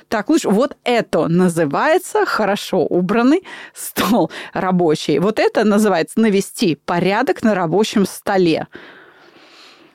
Так 0.08 0.30
лучше? 0.30 0.50
Вот 0.50 0.78
это 0.84 1.28
называется 1.28 2.26
хорошо 2.26 2.86
убранный 2.86 3.44
стол 3.74 4.32
рабочий. 4.54 5.20
Вот 5.20 5.40
это 5.40 5.64
называется 5.64 6.20
навести 6.20 6.76
порядок 6.76 7.44
на 7.44 7.54
рабочем 7.54 8.06
столе. 8.06 8.68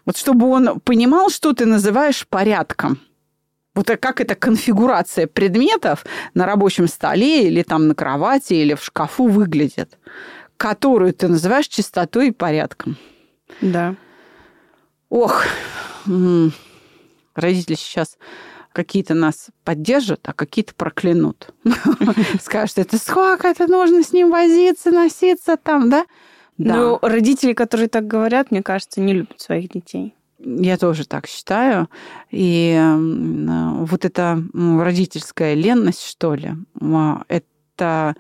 Вот 0.05 0.16
чтобы 0.16 0.49
он 0.49 0.81
понимал, 0.81 1.31
что 1.31 1.53
ты 1.53 1.66
называешь 1.66 2.27
порядком. 2.29 3.01
Вот 3.75 3.90
э, 3.90 3.97
как 3.97 4.21
эта 4.21 4.35
конфигурация 4.35 5.27
предметов 5.27 6.07
на 6.35 6.47
рабочем 6.47 6.88
столе 6.88 7.47
или 7.49 7.62
там 7.62 7.88
на 7.88 7.95
кровати 7.95 8.55
или 8.55 8.75
в 8.75 8.83
шкафу 8.83 9.27
выглядит, 9.27 9.99
которую 10.57 11.12
ты 11.12 11.29
называешь 11.29 11.69
чистотой 11.69 12.29
и 12.29 12.33
порядком. 12.33 12.97
Да. 13.61 13.97
Ох, 15.09 15.45
родители 17.35 17.75
сейчас 17.75 18.19
какие-то 18.73 19.14
нас 19.14 19.49
поддержат, 19.64 20.21
а 20.25 20.33
какие-то 20.33 20.75
проклянут. 20.75 21.55
Скажут, 22.40 22.79
это 22.79 22.99
сколько 22.99 23.49
это 23.49 23.66
нужно 23.66 24.03
с 24.03 24.12
ним 24.12 24.31
возиться, 24.31 24.90
носиться 24.90 25.57
там, 25.57 25.88
да? 25.88 26.05
Но 26.59 26.99
родители, 27.03 27.53
которые 27.53 27.88
так 27.88 28.07
говорят, 28.07 28.51
мне 28.51 28.62
кажется, 28.62 29.01
не 29.01 29.12
любят 29.14 29.40
своих 29.40 29.71
детей. 29.71 30.14
Я 30.38 30.77
тоже 30.77 31.07
так 31.07 31.27
считаю. 31.27 31.88
И 32.31 32.75
м, 32.79 33.85
вот 33.85 34.05
эта 34.05 34.42
родительская 34.53 35.55
ленность, 35.55 36.03
что 36.05 36.35
ли, 36.35 36.53
это 37.29 38.14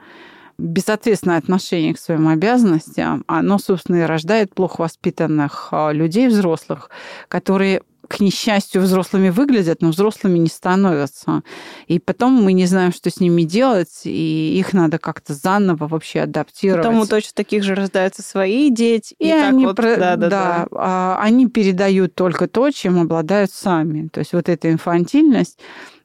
безответственное 0.58 1.38
отношение 1.38 1.94
к 1.94 1.98
своим 1.98 2.28
обязанностям, 2.28 3.24
оно, 3.26 3.58
собственно, 3.58 3.96
и 3.96 4.06
рождает 4.06 4.54
плохо 4.54 4.82
воспитанных 4.82 5.68
а, 5.70 5.92
людей, 5.92 6.28
взрослых, 6.28 6.90
которые 7.28 7.82
к 8.08 8.20
несчастью, 8.20 8.82
взрослыми 8.82 9.30
выглядят, 9.30 9.82
но 9.82 9.88
взрослыми 9.90 10.38
не 10.38 10.48
становятся. 10.48 11.42
И 11.86 11.98
потом 11.98 12.34
мы 12.34 12.52
не 12.52 12.66
знаем, 12.66 12.92
что 12.92 13.10
с 13.10 13.20
ними 13.20 13.42
делать, 13.42 14.02
и 14.04 14.58
их 14.58 14.72
надо 14.72 14.98
как-то 14.98 15.34
заново 15.34 15.88
вообще 15.88 16.20
адаптировать. 16.20 16.84
Потому 16.84 17.06
точно 17.06 17.32
таких 17.34 17.64
же 17.64 17.74
рождаются 17.74 18.22
свои 18.22 18.70
дети. 18.70 19.14
И, 19.18 19.28
И, 19.28 19.32
они, 19.32 19.66
вот, 19.66 19.76
про- 19.76 19.96
да, 19.96 20.16
да, 20.16 20.28
да, 20.28 20.66
а, 20.72 21.18
они 21.20 21.48
передают 21.48 22.14
только 22.14 22.46
то, 22.48 22.70
чем 22.70 23.00
обладают 23.00 23.50
сами. 23.50 24.08
То 24.08 24.20
есть 24.20 24.32
вот 24.32 24.48
эта 24.48 24.70
инфантильность, 24.70 25.58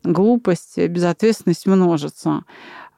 глупость, 0.03 0.77
безответственность 0.77 1.67
множится. 1.67 2.43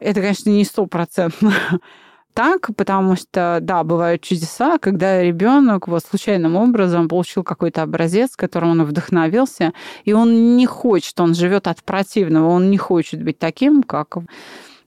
Это, 0.04 0.20
конечно, 0.20 0.50
не 0.50 0.66
стопроцентно 0.66 1.54
так, 2.34 2.76
потому 2.76 3.16
что, 3.16 3.60
да, 3.62 3.84
бывают 3.86 4.22
чудеса, 4.22 4.78
когда 4.78 5.22
ребенок 5.22 5.88
вот 5.88 6.04
случайным 6.04 6.58
образом 6.58 7.08
получил 7.08 7.44
какой-то 7.44 7.84
образец, 7.84 8.36
которым 8.36 8.72
он 8.72 8.84
вдохновился, 8.84 9.72
и 10.04 10.12
он 10.12 10.58
не 10.58 10.66
хочет, 10.66 11.18
он 11.22 11.34
живет 11.34 11.68
от 11.68 11.84
противного, 11.84 12.50
он 12.50 12.70
не 12.70 12.78
хочет 12.78 13.24
быть 13.24 13.40
таким, 13.40 13.82
как 13.82 14.18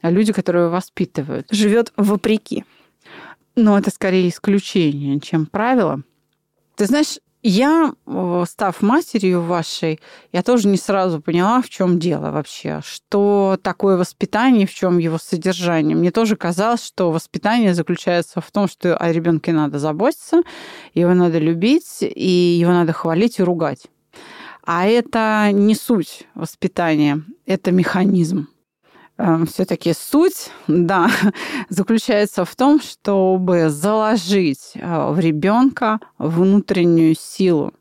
люди, 0.03 0.35
которые 0.35 0.65
его 0.65 0.73
воспитывают. 0.73 1.47
Живет 1.51 1.95
вопреки. 1.97 2.65
Но 3.55 3.79
это 3.79 3.91
скорее 3.91 4.29
исключение, 4.29 5.19
чем 5.21 5.47
правило. 5.47 6.03
Ты 6.75 6.85
знаешь, 6.85 7.19
я, 7.49 7.93
э, 8.07 8.45
став 8.49 8.83
матерью 8.83 9.43
вашей, 9.43 10.01
я 10.33 10.43
тоже 10.43 10.69
не 10.69 10.77
сразу 10.77 11.21
поняла, 11.21 11.63
в 11.63 11.69
чем 11.69 11.99
дело 11.99 12.31
вообще, 12.31 12.81
что 12.85 13.59
такое 13.63 13.97
воспитание, 13.97 14.67
в 14.67 14.75
чем 14.75 14.99
его 14.99 15.19
содержание. 15.19 15.97
Мне 15.97 16.11
тоже 16.11 16.37
казалось, 16.37 16.85
что 16.85 17.11
воспитание 17.11 17.75
заключается 17.75 18.41
в 18.41 18.51
том, 18.51 18.69
что 18.69 18.97
о 18.97 19.13
ребенке 19.13 19.53
надо 19.53 19.79
заботиться, 19.79 20.43
его 20.95 21.15
надо 21.15 21.39
любить, 21.39 21.99
и 22.01 22.59
его 22.61 22.73
надо 22.73 22.93
хвалить 22.93 23.39
и 23.39 23.43
ругать. 23.43 23.87
А 24.65 24.87
это 24.87 25.51
не 25.53 25.77
суть 25.77 26.27
воспитания, 26.35 27.23
это 27.47 27.71
механизм. 27.71 28.49
Все-таки 29.19 29.95
суть, 29.95 30.51
да, 30.67 31.11
заключается 31.71 32.45
в 32.45 32.55
том, 32.55 32.81
чтобы 32.83 33.71
заложить 33.71 34.73
э, 34.75 35.11
в 35.11 35.19
ребенка 35.19 36.01
внутреннюю 36.19 37.15
силу, 37.19 37.73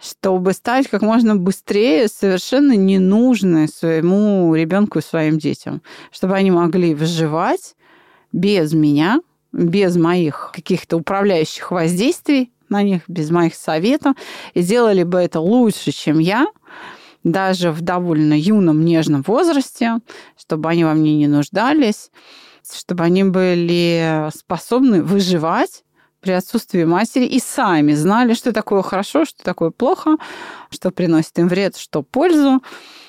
чтобы 0.00 0.54
стать 0.54 0.88
как 0.88 1.02
можно 1.02 1.36
быстрее 1.36 2.08
совершенно 2.08 2.72
ненужной 2.72 3.68
своему 3.68 4.54
ребенку 4.54 5.00
и 5.00 5.02
своим 5.02 5.38
детям, 5.38 5.82
чтобы 6.10 6.36
они 6.36 6.50
могли 6.50 6.94
выживать 6.94 7.76
без 8.32 8.72
меня, 8.72 9.20
без 9.52 9.96
моих 9.96 10.52
каких-то 10.54 10.96
управляющих 10.96 11.70
воздействий 11.70 12.50
на 12.70 12.82
них, 12.82 13.02
без 13.08 13.30
моих 13.30 13.54
советов, 13.54 14.16
и 14.54 14.62
делали 14.62 15.02
бы 15.02 15.18
это 15.18 15.38
лучше, 15.38 15.92
чем 15.92 16.18
я, 16.18 16.46
даже 17.24 17.70
в 17.70 17.80
довольно 17.80 18.38
юном, 18.38 18.84
нежном 18.84 19.22
возрасте, 19.26 19.98
чтобы 20.38 20.68
они 20.68 20.84
во 20.84 20.94
мне 20.94 21.16
не 21.16 21.26
нуждались, 21.26 22.10
чтобы 22.70 23.04
они 23.04 23.24
были 23.24 24.28
способны 24.34 25.02
выживать 25.02 25.84
при 26.20 26.32
отсутствии 26.32 26.84
матери 26.84 27.24
и 27.24 27.40
сами 27.40 27.94
знали, 27.94 28.34
что 28.34 28.52
такое 28.52 28.82
хорошо, 28.82 29.24
что 29.24 29.42
такое 29.42 29.70
плохо, 29.70 30.16
что 30.70 30.92
приносит 30.92 31.36
им 31.38 31.48
вред, 31.48 31.76
что 31.76 32.02
пользу, 32.02 32.62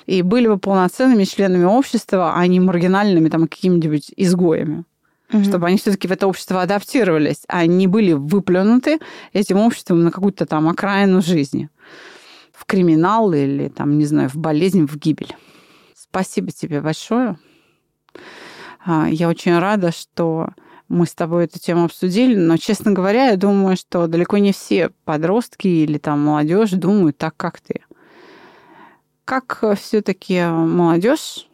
и 0.06 0.22
были 0.22 0.48
бы 0.48 0.58
полноценными 0.58 1.24
членами 1.24 1.64
общества, 1.64 2.34
а 2.34 2.46
не 2.46 2.58
маргинальными 2.60 3.28
там 3.28 3.46
какими-нибудь 3.46 4.12
изгоями. 4.16 4.84
Угу. 5.32 5.44
Чтобы 5.44 5.68
они 5.68 5.78
все-таки 5.78 6.08
в 6.08 6.12
это 6.12 6.26
общество 6.26 6.60
адаптировались, 6.60 7.44
а 7.48 7.64
не 7.66 7.86
были 7.86 8.12
выплюнуты 8.12 8.98
этим 9.32 9.58
обществом 9.58 10.04
на 10.04 10.10
какую-то 10.10 10.44
там 10.44 10.68
окраину 10.68 11.22
жизни. 11.22 11.70
В 12.54 12.64
криминал 12.66 13.32
или 13.32 13.68
там, 13.68 13.98
не 13.98 14.04
знаю, 14.06 14.28
в 14.28 14.36
болезнь, 14.36 14.86
в 14.86 14.96
гибель. 14.96 15.34
Спасибо 15.94 16.52
тебе 16.52 16.80
большое. 16.80 17.38
А, 18.86 19.08
я 19.08 19.28
очень 19.28 19.58
рада, 19.58 19.90
что 19.90 20.50
мы 20.88 21.06
с 21.06 21.14
тобой 21.14 21.44
эту 21.44 21.58
тему 21.58 21.84
обсудили, 21.84 22.36
но, 22.36 22.56
честно 22.56 22.92
говоря, 22.92 23.30
я 23.30 23.36
думаю, 23.36 23.76
что 23.76 24.06
далеко 24.06 24.38
не 24.38 24.52
все 24.52 24.90
подростки 25.04 25.66
или 25.66 25.98
там 25.98 26.20
молодежь 26.20 26.70
думают 26.70 27.18
так, 27.18 27.36
как 27.36 27.60
ты. 27.60 27.82
Как 29.24 29.64
все-таки 29.76 30.44
молодежь 30.44 31.48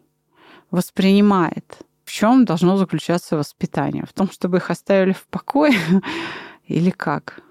воспринимает? 0.70 1.78
В 2.04 2.10
чем 2.10 2.44
должно 2.44 2.76
заключаться 2.76 3.36
воспитание? 3.36 4.04
В 4.04 4.12
том, 4.12 4.30
чтобы 4.30 4.56
их 4.58 4.70
оставили 4.70 5.12
в 5.12 5.26
покое 5.28 5.78
или 6.66 6.90
как? 6.90 7.42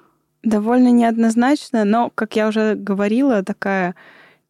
Довольно 0.43 0.89
неоднозначно, 0.89 1.83
но, 1.83 2.11
как 2.15 2.35
я 2.35 2.47
уже 2.47 2.75
говорила, 2.75 3.43
такая 3.43 3.95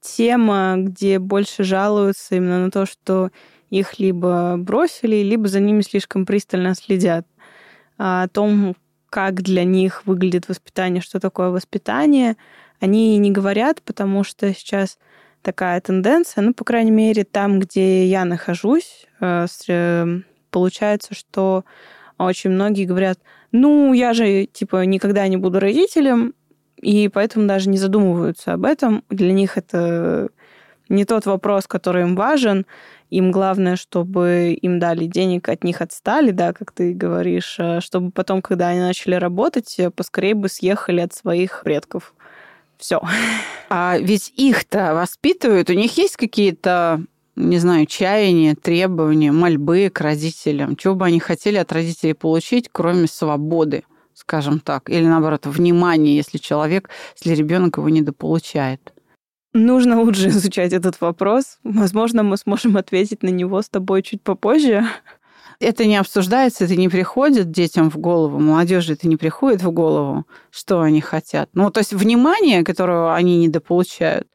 тема, 0.02 0.76
где 0.78 1.20
больше 1.20 1.64
жалуются 1.64 2.36
именно 2.36 2.66
на 2.66 2.72
то, 2.72 2.86
что 2.86 3.32
их 3.70 4.00
либо 4.00 4.56
бросили, 4.58 5.18
либо 5.18 5.48
за 5.48 5.60
ними 5.60 5.82
слишком 5.82 6.26
пристально 6.26 6.76
следят. 6.76 7.26
А 7.98 8.24
о 8.24 8.28
том, 8.28 8.76
как 9.10 9.42
для 9.42 9.64
них 9.64 10.06
выглядит 10.06 10.48
воспитание, 10.48 11.02
что 11.02 11.20
такое 11.20 11.50
воспитание, 11.50 12.38
они 12.80 13.18
не 13.18 13.32
говорят, 13.32 13.82
потому 13.82 14.24
что 14.24 14.54
сейчас 14.54 14.98
такая 15.42 15.80
тенденция, 15.82 16.44
ну, 16.44 16.54
по 16.54 16.64
крайней 16.64 16.92
мере, 16.92 17.24
там, 17.24 17.60
где 17.60 18.06
я 18.06 18.26
нахожусь, 18.26 19.08
э, 19.20 19.48
э, 19.68 20.20
получается, 20.52 21.14
что 21.14 21.66
очень 22.18 22.52
многие 22.52 22.86
говорят, 22.86 23.20
ну, 23.52 23.94
я 23.94 24.14
же, 24.14 24.46
типа, 24.46 24.86
никогда 24.86 25.28
не 25.28 25.38
буду 25.38 25.60
родителем, 25.60 26.34
и 26.78 27.10
поэтому 27.10 27.48
даже 27.48 27.70
не 27.70 27.78
задумываются 27.78 28.54
об 28.54 28.66
этом. 28.66 29.04
Для 29.10 29.34
них 29.34 29.58
это 29.58 30.30
не 30.88 31.06
тот 31.06 31.26
вопрос, 31.26 31.68
который 31.68 32.04
им 32.04 32.16
важен. 32.16 32.66
Им 33.10 33.32
главное, 33.32 33.76
чтобы 33.76 34.58
им 34.62 34.80
дали 34.80 35.06
денег, 35.06 35.50
от 35.50 35.64
них 35.64 35.82
отстали, 35.82 36.30
да, 36.32 36.54
как 36.54 36.72
ты 36.72 36.94
говоришь, 36.94 37.56
а 37.60 37.82
чтобы 37.82 38.12
потом, 38.12 38.42
когда 38.42 38.68
они 38.68 38.80
начали 38.80 39.16
работать, 39.16 39.78
поскорее 39.96 40.36
бы 40.36 40.48
съехали 40.48 41.02
от 41.02 41.14
своих 41.14 41.62
предков. 41.64 42.14
Все. 42.78 43.02
А 43.70 43.98
ведь 44.00 44.32
их-то 44.36 44.94
воспитывают, 44.94 45.70
у 45.70 45.74
них 45.74 45.98
есть 45.98 46.18
какие-то 46.18 47.04
не 47.40 47.58
знаю, 47.58 47.86
чаяния, 47.86 48.54
требования, 48.54 49.32
мольбы 49.32 49.90
к 49.90 50.02
родителям? 50.02 50.76
Чего 50.76 50.96
бы 50.96 51.06
они 51.06 51.20
хотели 51.20 51.56
от 51.56 51.72
родителей 51.72 52.14
получить, 52.14 52.70
кроме 52.72 53.08
свободы, 53.08 53.86
скажем 54.14 54.60
так? 54.60 54.90
Или, 54.90 55.06
наоборот, 55.06 55.46
внимания, 55.46 56.16
если 56.16 56.38
человек, 56.38 56.90
если 57.18 57.34
ребенок 57.36 57.78
его 57.78 57.88
недополучает? 57.90 58.94
Нужно 59.54 60.02
лучше 60.02 60.28
изучать 60.30 60.74
этот 60.74 61.00
вопрос. 61.00 61.60
Возможно, 61.64 62.24
мы 62.24 62.36
сможем 62.38 62.76
ответить 62.76 63.24
на 63.24 63.30
него 63.30 63.62
с 63.62 63.70
тобой 63.70 64.04
чуть 64.04 64.22
попозже. 64.22 64.86
Это 65.62 65.86
не 65.86 65.98
обсуждается, 65.98 66.66
это 66.66 66.76
не 66.76 66.88
приходит 66.88 67.52
детям 67.52 67.90
в 67.90 67.98
голову, 67.98 68.40
молодежи 68.40 68.94
это 68.94 69.10
не 69.10 69.18
приходит 69.18 69.62
в 69.62 69.72
голову, 69.72 70.26
что 70.52 70.80
они 70.82 71.02
хотят. 71.02 71.50
Ну, 71.54 71.70
то 71.70 71.80
есть 71.80 71.92
внимание, 71.92 72.64
которого 72.64 73.14
они 73.14 73.38
недополучают, 73.38 74.28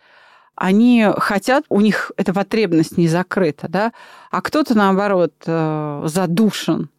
они 0.57 1.07
хотят, 1.19 1.65
у 1.69 1.81
них 1.81 2.13
эта 2.17 2.33
потребность 2.33 2.97
не 2.97 3.09
закрыта, 3.09 3.69
да, 3.69 3.93
а 4.31 4.41
кто-то, 4.41 4.77
наоборот, 4.77 5.33
э, 5.47 6.03
задушен 6.07 6.91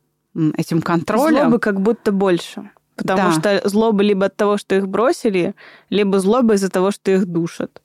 этим 0.58 0.82
контролем. 0.82 1.38
Злобы 1.38 1.60
как 1.60 1.80
будто 1.80 2.12
больше. 2.12 2.70
Потому 2.96 3.32
да. 3.32 3.32
что 3.34 3.70
злоба 3.70 4.04
либо 4.04 4.28
от 4.28 4.38
того, 4.38 4.58
что 4.58 4.76
их 4.76 4.88
бросили, 4.88 5.54
либо 5.90 6.20
злоба 6.20 6.54
из-за 6.54 6.70
того, 6.70 6.92
что 6.92 7.12
их 7.12 7.26
душат. 7.26 7.82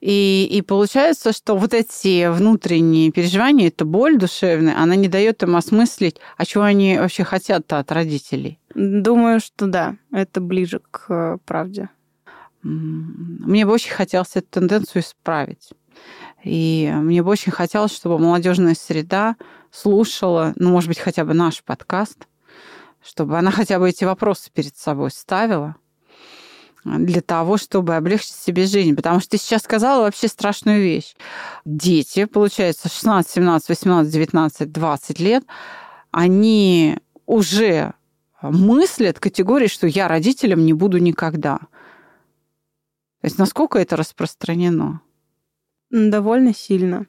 И, 0.00 0.48
и 0.50 0.62
получается, 0.62 1.32
что 1.32 1.54
вот 1.54 1.74
эти 1.74 2.30
внутренние 2.30 3.12
переживания, 3.12 3.68
эта 3.68 3.84
боль 3.84 4.16
душевная, 4.16 4.78
она 4.78 4.96
не 4.96 5.08
дает 5.08 5.42
им 5.42 5.56
осмыслить, 5.56 6.16
а 6.38 6.46
чего 6.46 6.64
они 6.64 6.98
вообще 6.98 7.24
хотят-то 7.24 7.78
от 7.78 7.92
родителей. 7.92 8.58
Думаю, 8.74 9.40
что 9.40 9.66
да, 9.66 9.96
это 10.10 10.40
ближе 10.40 10.80
к 10.90 11.06
э, 11.10 11.38
правде. 11.44 11.90
Мне 12.64 13.64
бы 13.66 13.72
очень 13.72 13.92
хотелось 13.92 14.34
эту 14.34 14.48
тенденцию 14.48 15.02
исправить. 15.02 15.70
И 16.42 16.92
мне 16.94 17.22
бы 17.22 17.30
очень 17.30 17.52
хотелось, 17.52 17.94
чтобы 17.94 18.18
молодежная 18.18 18.74
среда 18.74 19.36
слушала, 19.70 20.52
ну, 20.56 20.70
может 20.70 20.88
быть, 20.88 20.98
хотя 20.98 21.24
бы 21.24 21.34
наш 21.34 21.62
подкаст– 21.62 22.26
чтобы 23.04 23.38
она 23.38 23.50
хотя 23.50 23.78
бы 23.78 23.88
эти 23.88 24.04
вопросы 24.04 24.50
перед 24.52 24.76
собой 24.76 25.10
ставила 25.10 25.76
для 26.84 27.20
того, 27.20 27.56
чтобы 27.56 27.96
облегчить 27.96 28.32
себе 28.32 28.66
жизнь. 28.66 28.94
Потому 28.94 29.20
что 29.20 29.30
ты 29.30 29.38
сейчас 29.38 29.62
сказала 29.62 30.02
вообще 30.02 30.28
страшную 30.28 30.82
вещь. 30.82 31.14
Дети, 31.64 32.24
получается, 32.24 32.88
16, 32.88 33.32
17, 33.32 33.68
18, 33.68 34.12
19, 34.12 34.72
20 34.72 35.20
лет, 35.20 35.44
они 36.10 36.98
уже 37.26 37.94
мыслят 38.42 39.18
категории, 39.18 39.66
что 39.66 39.86
я 39.86 40.08
родителем 40.08 40.64
не 40.64 40.72
буду 40.72 40.98
никогда. 40.98 41.60
То 43.24 43.26
есть 43.26 43.38
насколько 43.38 43.78
это 43.78 43.96
распространено? 43.96 45.00
Довольно 45.88 46.54
сильно. 46.54 47.06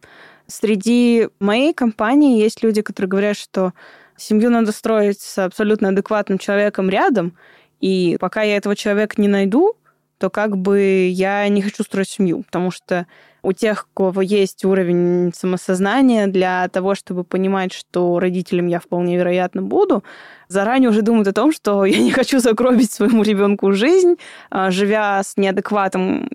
Среди 0.47 1.27
моей 1.41 1.73
компании 1.73 2.39
есть 2.41 2.63
люди, 2.63 2.81
которые 2.81 3.09
говорят, 3.09 3.35
что 3.35 3.73
Семью 4.15 4.49
надо 4.49 4.71
строить 4.71 5.19
с 5.19 5.37
абсолютно 5.39 5.89
адекватным 5.89 6.37
человеком 6.37 6.89
рядом, 6.89 7.37
и 7.81 8.15
пока 8.17 8.43
я 8.43 8.55
этого 8.55 8.77
человека 8.77 9.21
не 9.21 9.27
найду, 9.27 9.75
то 10.17 10.29
как 10.29 10.57
бы 10.57 11.09
я 11.09 11.47
не 11.47 11.61
хочу 11.61 11.83
строить 11.83 12.09
семью, 12.09 12.43
потому 12.43 12.71
что 12.71 13.07
у 13.45 13.51
тех, 13.51 13.87
у 13.93 14.03
кого 14.05 14.21
есть 14.21 14.65
уровень 14.65 15.31
самосознания 15.33 16.27
для 16.27 16.67
того, 16.69 16.95
чтобы 16.95 17.23
понимать, 17.23 17.73
что 17.73 18.19
родителем 18.19 18.67
я 18.67 18.79
вполне 18.79 19.17
вероятно 19.17 19.61
буду, 19.61 20.03
заранее 20.47 20.89
уже 20.89 21.01
думают 21.01 21.27
о 21.27 21.33
том, 21.33 21.51
что 21.51 21.85
я 21.85 21.99
не 21.99 22.11
хочу 22.11 22.39
закробить 22.39 22.91
своему 22.91 23.23
ребенку 23.23 23.71
жизнь, 23.71 24.15
а, 24.49 24.71
живя 24.71 25.21
с 25.23 25.37
неадекватным 25.37 26.29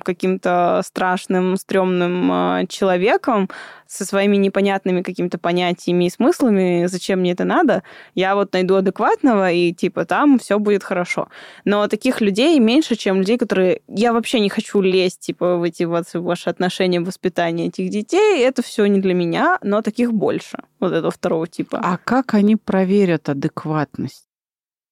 каким-то 0.00 0.82
страшным, 0.84 1.56
стрёмным 1.56 2.30
а, 2.32 2.66
человеком 2.66 3.48
со 3.86 4.04
своими 4.04 4.36
непонятными 4.36 5.02
какими-то 5.02 5.38
понятиями 5.38 6.06
и 6.06 6.10
смыслами, 6.10 6.86
зачем 6.86 7.20
мне 7.20 7.32
это 7.32 7.44
надо, 7.44 7.82
я 8.14 8.34
вот 8.34 8.52
найду 8.54 8.76
адекватного, 8.76 9.52
и 9.52 9.72
типа 9.72 10.04
там 10.04 10.38
все 10.38 10.58
будет 10.58 10.82
хорошо. 10.82 11.28
Но 11.64 11.86
таких 11.88 12.20
людей 12.20 12.58
меньше, 12.58 12.96
чем 12.96 13.18
людей, 13.18 13.36
которые... 13.36 13.82
Я 13.88 14.12
вообще 14.12 14.40
не 14.40 14.48
хочу 14.48 14.80
лезть 14.80 15.20
типа 15.20 15.56
в 15.56 15.62
эти 15.62 15.82
вот 15.84 16.06
ваши 16.14 16.48
отношения, 16.48 17.00
воспитание 17.00 17.68
этих 17.68 17.90
детей, 17.90 18.42
это 18.44 18.62
все 18.62 18.86
не 18.86 19.00
для 19.00 19.14
меня, 19.14 19.58
но 19.62 19.82
таких 19.82 20.12
больше, 20.12 20.58
вот 20.80 20.92
этого 20.92 21.10
второго 21.10 21.46
типа. 21.46 21.78
А 21.82 21.98
как 21.98 22.34
они 22.34 22.56
проверят 22.56 23.28
адекватность? 23.28 24.24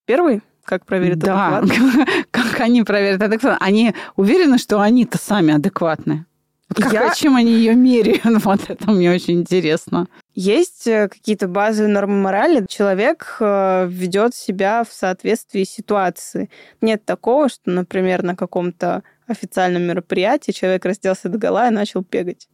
Первый? 0.04 0.42
Как 0.70 0.86
проверят 0.86 1.18
да. 1.18 1.64
как 2.30 2.60
они 2.60 2.84
проверят 2.84 3.20
адекватность? 3.20 3.60
Они 3.60 3.92
уверены, 4.14 4.56
что 4.56 4.80
они-то 4.80 5.18
сами 5.18 5.52
адекватны? 5.52 6.26
Вот 6.68 6.84
как, 6.84 6.92
я... 6.92 7.12
Чем 7.12 7.34
они 7.34 7.50
ее 7.54 7.74
меряют? 7.74 8.22
Вот 8.44 8.60
это 8.68 8.88
мне 8.92 9.10
очень 9.10 9.40
интересно. 9.40 10.06
Есть 10.36 10.86
э, 10.86 11.08
какие-то 11.08 11.48
базовые 11.48 11.92
нормы 11.92 12.20
морали. 12.20 12.66
Человек 12.68 13.38
э, 13.40 13.88
ведет 13.90 14.36
себя 14.36 14.84
в 14.88 14.92
соответствии 14.92 15.64
с 15.64 15.70
ситуацией. 15.70 16.50
Нет 16.80 17.04
такого, 17.04 17.48
что, 17.48 17.68
например, 17.68 18.22
на 18.22 18.36
каком-то 18.36 19.02
официальном 19.26 19.82
мероприятии 19.82 20.52
человек 20.52 20.84
разделся 20.84 21.28
до 21.28 21.38
гола 21.38 21.66
и 21.66 21.72
начал 21.72 22.06
бегать. 22.08 22.48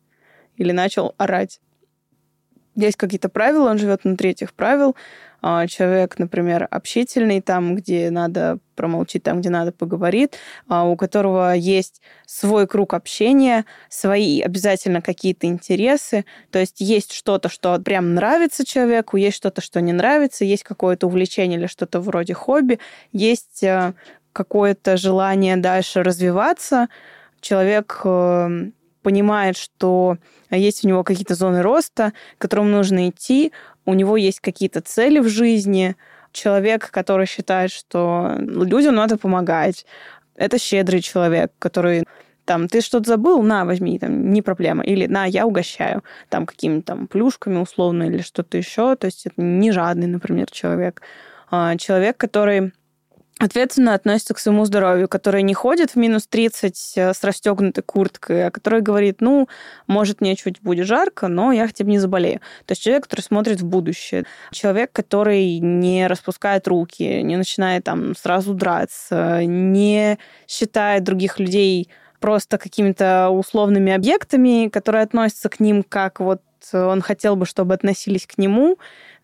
Или 0.57 0.73
начал 0.73 1.15
орать. 1.19 1.61
Есть 2.77 2.97
какие-то 2.97 3.29
правила, 3.29 3.69
он 3.69 3.77
живет 3.77 4.05
внутри 4.05 4.31
этих 4.31 4.55
правил. 4.55 4.97
А, 5.49 5.69
человек, 5.69 6.19
например, 6.19 6.67
общительный, 6.73 7.41
там, 7.41 7.77
где 7.77 8.11
надо 8.11 8.59
промолчить, 8.75 9.23
там, 9.23 9.39
где 9.39 9.49
надо 9.49 9.71
поговорит, 9.71 10.37
а, 10.67 10.83
у 10.83 10.97
которого 10.97 11.55
есть 11.55 12.03
свой 12.27 12.67
круг 12.67 12.95
общения, 12.95 13.65
свои 13.89 14.41
обязательно 14.41 15.01
какие-то 15.01 15.47
интересы, 15.47 16.25
то 16.51 16.59
есть 16.59 16.81
есть 16.81 17.13
что-то, 17.13 17.49
что 17.49 17.79
прям 17.79 18.15
нравится 18.15 18.67
человеку, 18.67 19.19
есть 19.19 19.37
что-то, 19.37 19.61
что 19.61 19.81
не 19.81 19.93
нравится, 19.93 20.45
есть 20.45 20.65
какое-то 20.65 21.07
увлечение 21.07 21.61
или 21.61 21.69
что-то 21.69 22.01
вроде 22.01 22.35
хобби, 22.35 22.81
есть 23.13 23.63
э, 23.63 23.95
какое-то 24.33 24.97
желание 24.97 25.57
дальше 25.57 26.03
развиваться, 26.03 26.89
человек 27.41 28.01
э, 28.03 28.71
понимает, 29.07 29.57
что 29.57 30.17
есть 30.51 30.85
у 30.85 30.89
него 30.89 31.05
какие-то 31.05 31.37
зоны 31.37 31.63
роста, 31.63 32.13
к 32.39 32.43
которым 32.43 32.73
нужно 32.73 33.09
идти, 33.09 33.53
у 33.85 33.95
него 33.95 34.17
есть 34.17 34.41
какие-то 34.41 34.81
цели 34.81 35.21
в 35.21 35.29
жизни, 35.29 35.95
человек, 36.33 36.91
который 36.91 37.27
считает, 37.27 37.71
что 37.71 38.35
людям 38.37 38.97
надо 38.97 39.17
помогать. 39.17 39.87
Это 40.35 40.59
щедрый 40.59 41.03
человек, 41.03 41.53
который 41.61 42.03
там, 42.45 42.67
ты 42.67 42.81
что-то 42.81 43.11
забыл, 43.11 43.43
на, 43.43 43.65
возьми, 43.65 43.97
там, 44.01 44.33
не 44.33 44.43
проблема. 44.43 44.83
Или 44.83 45.07
на, 45.07 45.25
я 45.25 45.47
угощаю, 45.47 46.03
там, 46.29 46.45
какими-то 46.45 46.87
там 46.87 47.07
плюшками 47.07 47.59
условно 47.59 48.09
или 48.09 48.23
что-то 48.23 48.59
еще. 48.59 48.97
То 48.97 49.05
есть 49.05 49.27
это 49.27 49.41
не 49.41 49.71
жадный, 49.71 50.09
например, 50.09 50.51
человек. 50.51 51.01
А, 51.49 51.77
человек, 51.77 52.17
который 52.17 52.73
ответственно 53.39 53.95
относится 53.95 54.35
к 54.35 54.39
своему 54.39 54.65
здоровью, 54.65 55.09
который 55.09 55.43
не 55.43 55.53
ходит 55.53 55.91
в 55.91 55.97
минус 55.97 56.27
30 56.27 56.93
э, 56.97 57.13
с 57.13 57.23
расстегнутой 57.23 57.85
курткой, 57.85 58.47
а 58.47 58.51
который 58.51 58.81
говорит, 58.81 59.21
ну, 59.21 59.49
может, 59.87 60.21
мне 60.21 60.37
чуть 60.37 60.63
будет 60.63 60.87
жарко, 60.87 61.29
но 61.29 61.53
я 61.53 61.67
хотя 61.67 61.85
бы 61.85 61.91
не 61.91 61.99
заболею. 61.99 62.41
То 62.65 62.73
есть 62.73 62.83
человек, 62.83 63.05
который 63.05 63.21
смотрит 63.21 63.61
в 63.61 63.67
будущее. 63.67 64.25
Человек, 64.53 64.91
который 64.93 65.59
не 65.59 66.07
распускает 66.07 66.67
руки, 66.67 67.23
не 67.23 67.37
начинает 67.37 67.85
там 67.85 68.17
сразу 68.17 68.55
драться, 68.55 69.45
не 69.45 70.19
считает 70.49 71.05
других 71.05 71.39
людей 71.39 71.91
просто 72.21 72.57
какими-то 72.57 73.29
условными 73.29 73.93
объектами, 73.93 74.69
которые 74.69 75.03
относятся 75.03 75.51
к 75.51 75.61
ним 75.61 75.83
как 75.83 76.21
вот 76.21 76.41
он 76.73 77.01
хотел 77.01 77.37
бы, 77.37 77.47
чтобы 77.47 77.75
относились 77.75 78.27
к 78.27 78.39
нему. 78.39 78.79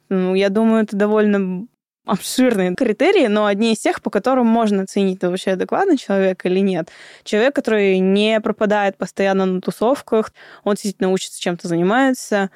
Ну, 0.09 0.35
я 0.35 0.49
думаю, 0.51 0.85
это 0.85 0.97
довольно 0.97 1.67
обширные 2.05 2.75
критерии, 2.75 3.29
но 3.29 3.47
одни 3.47 3.73
из 3.73 3.79
тех, 3.79 4.03
по 4.03 4.11
которым 4.11 4.47
можно 4.47 4.83
оценить, 4.83 5.23
вообще 5.23 5.53
адекватный 5.53 5.97
человек 5.97 6.45
или 6.45 6.59
нет. 6.59 6.91
Человек, 7.23 7.55
который 7.55 7.99
не 7.99 8.41
пропадает 8.41 8.97
постоянно 8.97 9.47
на 9.47 9.61
тусовках, 9.61 10.33
он 10.65 10.75
действительно 10.75 11.11
учится, 11.11 11.41
чем-то 11.41 11.69
занимается. 11.69 12.51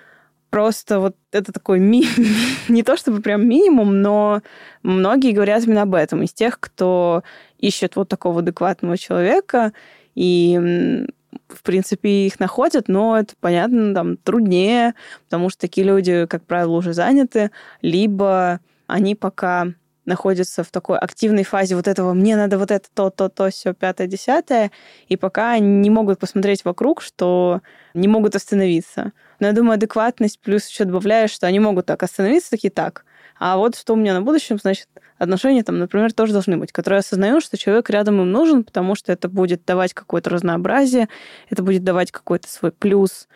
Просто 0.51 1.01
вот 1.01 1.17
это 1.33 1.53
такой 1.53 1.79
ми... 1.79 2.05
не 2.69 2.83
то 2.83 2.97
чтобы 2.97 3.21
прям 3.21 3.47
минимум, 3.47 4.03
но 4.03 4.43
многие 4.83 5.33
говорят 5.33 5.65
именно 5.65 5.83
об 5.83 5.95
этом. 5.95 6.23
Из 6.23 6.33
тех, 6.33 6.59
кто 6.59 7.23
ищет 7.59 7.95
вот 7.97 8.09
такого 8.09 8.41
адекватного 8.41 8.99
человека, 8.99 9.73
и 10.15 11.05
в 11.49 11.63
принципе, 11.63 12.27
их 12.27 12.41
находят, 12.41 12.89
но 12.89 13.19
это, 13.19 13.35
понятно, 13.41 13.95
там 13.95 14.17
труднее, 14.17 14.95
потому 15.25 15.51
что 15.51 15.61
такие 15.61 15.87
люди, 15.87 16.27
как 16.27 16.45
правило, 16.45 16.73
уже 16.73 16.93
заняты, 16.93 17.51
либо 17.83 18.61
они 18.87 19.15
пока 19.15 19.69
находятся 20.05 20.63
в 20.63 20.71
такой 20.71 20.99
активной 20.99 21.43
фазе 21.43 21.75
вот 21.77 21.89
этого 21.89 22.13
«мне 22.15 22.37
надо 22.37 22.59
вот 22.59 22.71
это, 22.71 22.89
то, 22.95 23.11
то, 23.11 23.29
то, 23.29 23.51
все, 23.51 23.75
пятое, 23.75 24.07
десятое», 24.07 24.71
и 25.09 25.17
пока 25.17 25.59
не 25.59 25.91
могут 25.91 26.19
посмотреть 26.19 26.65
вокруг, 26.65 27.03
что 27.03 27.61
не 27.93 28.09
могут 28.09 28.37
остановиться. 28.37 29.13
Но 29.41 29.49
я 29.49 29.53
думаю, 29.53 29.75
адекватность 29.75 30.41
плюс 30.41 30.67
еще 30.69 30.85
добавляешь, 30.85 31.31
что 31.31 31.47
они 31.47 31.59
могут 31.59 31.87
так 31.87 32.03
остановиться, 32.03 32.51
такие 32.51 32.71
так. 32.71 33.05
А 33.39 33.59
вот 33.59 33.77
что 33.77 33.93
у 33.93 33.97
меня 33.97 34.15
на 34.15 34.23
будущем, 34.23 34.59
значит, 34.59 34.89
отношения 35.19 35.63
там, 35.63 35.79
например, 35.79 36.13
тоже 36.13 36.33
должны 36.33 36.57
быть, 36.57 36.73
которые 36.73 37.01
осознают, 37.01 37.45
что 37.45 37.59
человек 37.59 37.91
рядом 37.91 38.21
им 38.21 38.31
нужен, 38.31 38.65
потому 38.65 38.95
что 38.95 39.13
это 39.13 39.29
будет 39.29 39.65
давать 39.65 39.93
какое-то 39.93 40.31
разнообразие, 40.31 41.09
это 41.51 41.63
будет 41.63 41.85
давать 41.85 42.13
какой-то 42.13 42.49
свой 42.49 42.73
плюс 42.73 43.29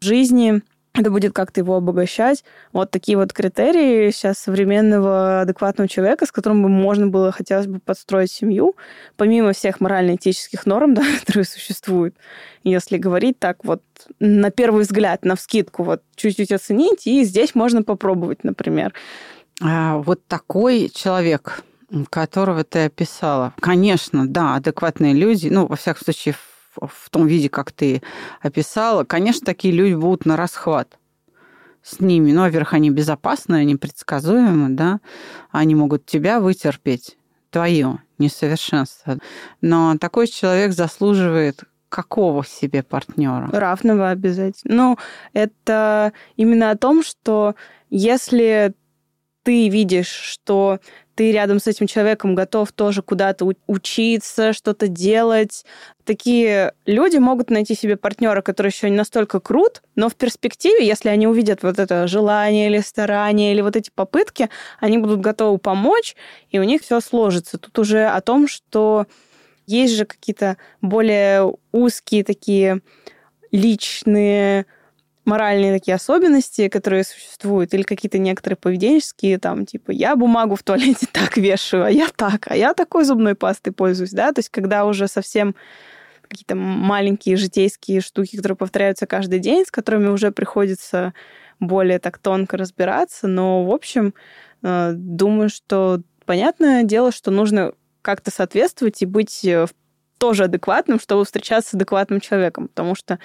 жизни, 0.00 0.62
это 0.96 1.10
будет 1.10 1.32
как-то 1.32 1.60
его 1.60 1.76
обогащать. 1.76 2.44
Вот 2.72 2.90
такие 2.90 3.18
вот 3.18 3.32
критерии 3.32 4.10
сейчас 4.10 4.38
современного 4.38 5.42
адекватного 5.42 5.88
человека, 5.88 6.26
с 6.26 6.32
которым 6.32 6.62
бы 6.62 6.68
можно 6.68 7.06
было, 7.06 7.32
хотелось 7.32 7.66
бы 7.66 7.78
подстроить 7.78 8.30
семью, 8.30 8.74
помимо 9.16 9.52
всех 9.52 9.80
морально-этических 9.80 10.66
норм, 10.66 10.94
да, 10.94 11.02
которые 11.20 11.44
существуют. 11.44 12.16
Если 12.64 12.96
говорить 12.96 13.38
так 13.38 13.64
вот 13.64 13.82
на 14.18 14.50
первый 14.50 14.82
взгляд, 14.82 15.24
на 15.24 15.36
вскидку, 15.36 15.82
вот 15.82 16.02
чуть-чуть 16.16 16.52
оценить, 16.52 17.06
и 17.06 17.24
здесь 17.24 17.54
можно 17.54 17.82
попробовать, 17.82 18.44
например. 18.44 18.92
А, 19.62 19.98
вот 19.98 20.26
такой 20.26 20.90
человек, 20.94 21.62
которого 22.10 22.64
ты 22.64 22.86
описала. 22.86 23.54
Конечно, 23.60 24.26
да, 24.26 24.56
адекватные 24.56 25.14
люди, 25.14 25.48
ну, 25.48 25.66
во 25.66 25.76
всяком 25.76 26.02
случае, 26.04 26.34
том 27.10 27.26
виде, 27.26 27.48
как 27.48 27.72
ты 27.72 28.02
описала, 28.40 29.04
конечно, 29.04 29.44
такие 29.44 29.74
люди 29.74 29.94
будут 29.94 30.26
на 30.26 30.36
расхват 30.36 30.98
с 31.82 32.00
ними. 32.00 32.32
Ну, 32.32 32.42
во-первых, 32.42 32.74
они 32.74 32.90
безопасны, 32.90 33.56
они 33.56 33.76
предсказуемы, 33.76 34.70
да, 34.70 35.00
они 35.50 35.74
могут 35.74 36.04
тебя 36.04 36.40
вытерпеть, 36.40 37.16
твое 37.50 38.00
несовершенство. 38.18 39.18
Но 39.60 39.96
такой 39.98 40.26
человек 40.26 40.72
заслуживает 40.72 41.64
какого 41.88 42.44
себе 42.44 42.82
партнера? 42.82 43.48
Равного 43.52 44.10
обязательно. 44.10 44.74
Ну, 44.74 44.98
это 45.32 46.12
именно 46.36 46.70
о 46.70 46.76
том, 46.76 47.02
что 47.02 47.54
если 47.88 48.74
ты 49.44 49.68
видишь, 49.68 50.08
что 50.08 50.80
ты 51.16 51.32
рядом 51.32 51.58
с 51.58 51.66
этим 51.66 51.86
человеком 51.86 52.34
готов 52.34 52.70
тоже 52.72 53.02
куда-то 53.02 53.50
учиться, 53.66 54.52
что-то 54.52 54.86
делать. 54.86 55.64
Такие 56.04 56.74
люди 56.84 57.16
могут 57.16 57.48
найти 57.48 57.74
себе 57.74 57.96
партнера, 57.96 58.42
который 58.42 58.68
еще 58.68 58.90
не 58.90 58.96
настолько 58.96 59.40
крут, 59.40 59.82
но 59.94 60.10
в 60.10 60.14
перспективе, 60.14 60.86
если 60.86 61.08
они 61.08 61.26
увидят 61.26 61.62
вот 61.62 61.78
это 61.78 62.06
желание 62.06 62.68
или 62.68 62.80
старание, 62.80 63.52
или 63.52 63.62
вот 63.62 63.76
эти 63.76 63.90
попытки, 63.92 64.50
они 64.78 64.98
будут 64.98 65.20
готовы 65.20 65.56
помочь, 65.56 66.14
и 66.50 66.58
у 66.58 66.64
них 66.64 66.82
все 66.82 67.00
сложится. 67.00 67.56
Тут 67.56 67.78
уже 67.78 68.04
о 68.04 68.20
том, 68.20 68.46
что 68.46 69.06
есть 69.66 69.94
же 69.94 70.04
какие-то 70.04 70.58
более 70.82 71.50
узкие 71.72 72.24
такие 72.24 72.82
личные 73.50 74.66
моральные 75.26 75.72
такие 75.72 75.96
особенности, 75.96 76.68
которые 76.68 77.04
существуют, 77.04 77.74
или 77.74 77.82
какие-то 77.82 78.18
некоторые 78.18 78.56
поведенческие, 78.56 79.38
там, 79.38 79.66
типа, 79.66 79.90
я 79.90 80.16
бумагу 80.16 80.54
в 80.54 80.62
туалете 80.62 81.06
так 81.12 81.36
вешаю, 81.36 81.84
а 81.84 81.90
я 81.90 82.08
так, 82.14 82.50
а 82.50 82.56
я 82.56 82.72
такой 82.72 83.04
зубной 83.04 83.34
пастой 83.34 83.72
пользуюсь, 83.72 84.12
да, 84.12 84.32
то 84.32 84.38
есть 84.38 84.48
когда 84.50 84.86
уже 84.86 85.08
совсем 85.08 85.54
какие-то 86.22 86.54
маленькие 86.56 87.36
житейские 87.36 88.00
штуки, 88.00 88.36
которые 88.36 88.56
повторяются 88.56 89.06
каждый 89.06 89.38
день, 89.38 89.64
с 89.64 89.70
которыми 89.70 90.08
уже 90.08 90.32
приходится 90.32 91.12
более 91.60 91.98
так 91.98 92.18
тонко 92.18 92.56
разбираться, 92.56 93.28
но, 93.28 93.64
в 93.64 93.72
общем, 93.72 94.14
э, 94.62 94.92
думаю, 94.94 95.48
что 95.48 96.02
понятное 96.24 96.82
дело, 96.82 97.12
что 97.12 97.30
нужно 97.30 97.72
как-то 98.02 98.30
соответствовать 98.30 99.02
и 99.02 99.06
быть 99.06 99.44
э, 99.44 99.66
тоже 100.18 100.44
адекватным, 100.44 101.00
чтобы 101.00 101.24
встречаться 101.24 101.70
с 101.70 101.74
адекватным 101.74 102.20
человеком, 102.20 102.68
потому 102.68 102.94
что 102.94 103.18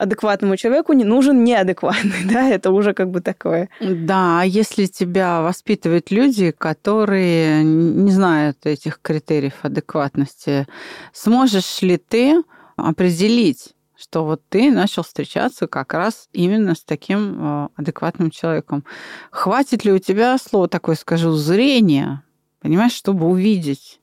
адекватному 0.00 0.56
человеку 0.56 0.94
не 0.94 1.04
нужен 1.04 1.44
неадекватный, 1.44 2.24
да, 2.24 2.48
это 2.48 2.70
уже 2.70 2.94
как 2.94 3.10
бы 3.10 3.20
такое. 3.20 3.68
Да, 3.80 4.40
а 4.40 4.44
если 4.44 4.86
тебя 4.86 5.42
воспитывают 5.42 6.10
люди, 6.10 6.52
которые 6.52 7.62
не 7.62 8.10
знают 8.10 8.64
этих 8.64 9.00
критериев 9.02 9.54
адекватности, 9.62 10.66
сможешь 11.12 11.82
ли 11.82 11.98
ты 11.98 12.42
определить, 12.76 13.74
что 13.96 14.24
вот 14.24 14.40
ты 14.48 14.70
начал 14.70 15.02
встречаться 15.02 15.66
как 15.66 15.92
раз 15.92 16.28
именно 16.32 16.74
с 16.74 16.82
таким 16.82 17.36
э, 17.38 17.68
адекватным 17.76 18.30
человеком. 18.30 18.84
Хватит 19.30 19.84
ли 19.84 19.92
у 19.92 19.98
тебя, 19.98 20.38
слово 20.38 20.68
такое 20.68 20.96
скажу, 20.96 21.32
зрения, 21.32 22.24
понимаешь, 22.60 22.92
чтобы 22.92 23.26
увидеть? 23.26 24.00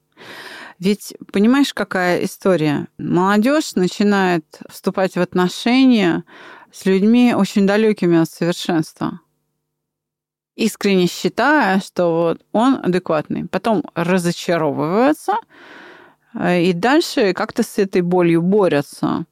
Ведь 0.80 1.16
понимаешь, 1.32 1.74
какая 1.74 2.24
история? 2.24 2.88
Молодежь 3.00 3.74
начинает 3.76 4.46
вступать 4.70 5.16
в 5.16 5.22
отношения 5.22 6.24
с 6.72 6.86
людьми 6.86 7.34
очень 7.36 7.66
далекими 7.66 8.20
от 8.20 8.30
совершенства. 8.30 9.20
Искренне 10.56 11.08
считая, 11.08 11.80
что 11.80 12.14
вот 12.14 12.46
он 12.52 12.80
адекватный. 12.84 13.48
Потом 13.48 13.84
разочаровывается 13.96 15.34
э, 16.34 16.64
и 16.64 16.74
дальше 16.74 17.34
как-то 17.34 17.64
с 17.64 17.78
этой 17.80 18.02
болью 18.02 18.42
борются. 18.42 19.26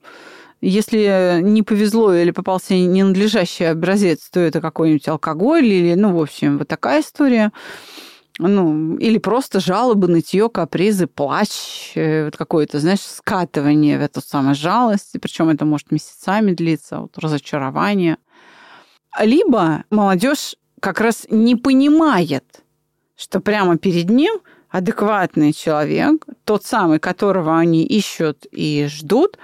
Если 0.62 1.42
не 1.42 1.62
повезло 1.62 2.14
или 2.14 2.32
попался 2.32 2.74
ненадлежащий 2.74 3.70
образец, 3.70 4.30
то 4.32 4.40
это 4.40 4.62
какой-нибудь 4.62 5.08
алкоголь 5.08 5.66
или, 5.66 5.94
ну, 5.94 6.16
в 6.16 6.22
общем, 6.22 6.58
вот 6.58 6.68
такая 6.68 7.02
история 7.02 7.52
ну, 8.40 8.98
или 8.98 9.18
просто 9.18 9.60
жалобы, 9.60 10.08
нытье, 10.08 10.50
капризы, 10.50 11.08
плач, 11.08 11.92
э, 11.96 12.26
вот 12.26 12.36
какое-то, 12.36 12.80
знаешь, 12.80 13.02
скатывание 13.02 13.98
в 13.98 14.02
эту 14.02 14.22
самую 14.22 14.56
жалость, 14.56 15.16
причем 15.22 15.50
это 15.50 15.66
может 15.66 15.92
месяцами 15.92 16.52
длиться, 16.52 17.00
вот 17.00 17.18
разочарование. 17.18 18.18
Либо 19.20 19.86
молодежь 19.90 20.56
как 20.82 21.00
раз 21.00 21.26
не 21.30 21.56
понимает, 21.56 22.44
что 23.16 23.40
прямо 23.40 23.78
перед 23.78 24.10
ним 24.10 24.40
адекватный 24.70 25.54
человек, 25.54 26.26
тот 26.44 26.66
самый, 26.66 27.00
которого 27.00 27.58
они 27.58 27.86
ищут 27.86 28.46
и 28.52 28.88
ждут, 28.90 29.38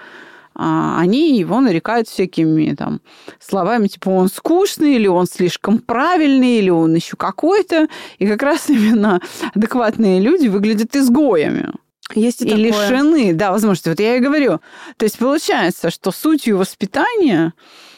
они 0.61 1.37
его 1.37 1.59
нарекают 1.59 2.07
всякими 2.07 2.73
там 2.75 3.01
словами, 3.39 3.87
типа 3.87 4.09
он 4.09 4.29
скучный, 4.29 4.95
или 4.95 5.07
он 5.07 5.25
слишком 5.25 5.79
правильный, 5.79 6.59
или 6.59 6.69
он 6.69 6.93
еще 6.93 7.15
какой-то. 7.17 7.87
И 8.19 8.27
как 8.27 8.43
раз 8.43 8.69
именно 8.69 9.21
адекватные 9.53 10.19
люди 10.19 10.47
выглядят 10.47 10.95
изгоями. 10.95 11.71
Есть 12.13 12.41
и, 12.41 12.49
и 12.49 12.53
лишены, 12.53 13.33
да, 13.33 13.51
возможности. 13.51 13.89
Вот 13.89 13.99
я 13.99 14.17
и 14.17 14.19
говорю. 14.19 14.59
То 14.97 15.05
есть 15.05 15.17
получается, 15.17 15.89
что 15.89 16.11
сутью 16.11 16.57
воспитания 16.57 17.53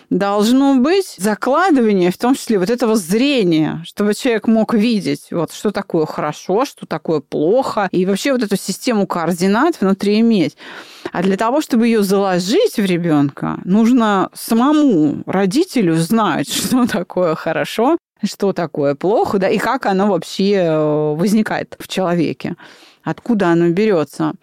должно 0.09 0.75
быть 0.75 1.15
закладывание, 1.17 2.11
в 2.11 2.17
том 2.17 2.35
числе 2.35 2.59
вот 2.59 2.69
этого 2.69 2.95
зрения, 2.95 3.83
чтобы 3.85 4.13
человек 4.13 4.47
мог 4.47 4.73
видеть, 4.73 5.27
вот 5.31 5.51
что 5.51 5.71
такое 5.71 6.05
хорошо, 6.05 6.65
что 6.65 6.85
такое 6.85 7.19
плохо, 7.19 7.87
и 7.91 8.05
вообще 8.05 8.33
вот 8.33 8.43
эту 8.43 8.57
систему 8.57 9.07
координат 9.07 9.79
внутри 9.79 10.19
иметь. 10.19 10.57
А 11.11 11.21
для 11.21 11.37
того, 11.37 11.61
чтобы 11.61 11.87
ее 11.87 12.03
заложить 12.03 12.77
в 12.77 12.85
ребенка, 12.85 13.59
нужно 13.65 14.29
самому 14.33 15.23
родителю 15.25 15.95
знать, 15.95 16.51
что 16.53 16.87
такое 16.87 17.35
хорошо, 17.35 17.97
что 18.23 18.53
такое 18.53 18.95
плохо, 18.95 19.37
да, 19.37 19.49
и 19.49 19.57
как 19.57 19.85
оно 19.85 20.07
вообще 20.07 20.53
э, 20.53 21.15
возникает 21.15 21.75
в 21.79 21.87
человеке, 21.87 22.55
откуда 23.03 23.49
оно 23.49 23.69
берется. 23.69 24.33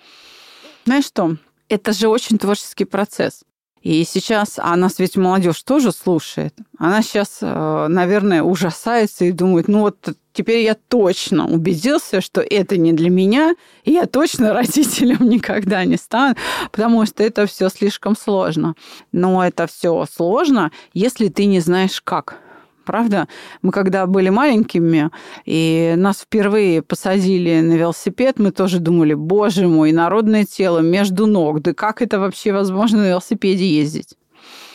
Знаешь 0.84 1.06
что? 1.06 1.36
Это 1.68 1.92
же 1.92 2.08
очень 2.08 2.38
творческий 2.38 2.84
процесс. 2.84 3.42
И 3.82 4.04
сейчас, 4.04 4.58
а 4.58 4.76
нас 4.76 4.98
ведь 4.98 5.16
молодежь 5.16 5.62
тоже 5.62 5.90
слушает, 5.92 6.54
она 6.78 7.02
сейчас, 7.02 7.38
э, 7.40 7.86
наверное, 7.88 8.42
ужасается 8.42 9.24
и 9.24 9.32
думает, 9.32 9.68
ну 9.68 9.80
вот 9.80 9.96
теперь 10.34 10.62
я 10.64 10.76
точно 10.88 11.46
убедился, 11.46 12.20
что 12.20 12.42
это 12.42 12.76
не 12.76 12.92
для 12.92 13.08
меня, 13.08 13.54
и 13.84 13.92
я 13.92 14.06
точно 14.06 14.52
родителем 14.54 15.28
никогда 15.28 15.84
не 15.84 15.96
стану, 15.96 16.36
потому 16.70 17.06
что 17.06 17.22
это 17.22 17.46
все 17.46 17.70
слишком 17.70 18.16
сложно. 18.16 18.74
Но 19.12 19.44
это 19.44 19.66
все 19.66 20.06
сложно, 20.14 20.72
если 20.92 21.28
ты 21.28 21.46
не 21.46 21.60
знаешь 21.60 22.02
как 22.02 22.36
правда? 22.84 23.28
Мы 23.62 23.72
когда 23.72 24.06
были 24.06 24.28
маленькими, 24.30 25.10
и 25.44 25.94
нас 25.96 26.20
впервые 26.20 26.82
посадили 26.82 27.60
на 27.60 27.74
велосипед, 27.74 28.38
мы 28.38 28.50
тоже 28.50 28.78
думали, 28.78 29.14
боже 29.14 29.66
мой, 29.68 29.92
народное 29.92 30.44
тело 30.44 30.78
между 30.80 31.26
ног, 31.26 31.60
да 31.60 31.74
как 31.74 32.02
это 32.02 32.18
вообще 32.18 32.52
возможно 32.52 32.98
на 32.98 33.08
велосипеде 33.08 33.66
ездить? 33.66 34.16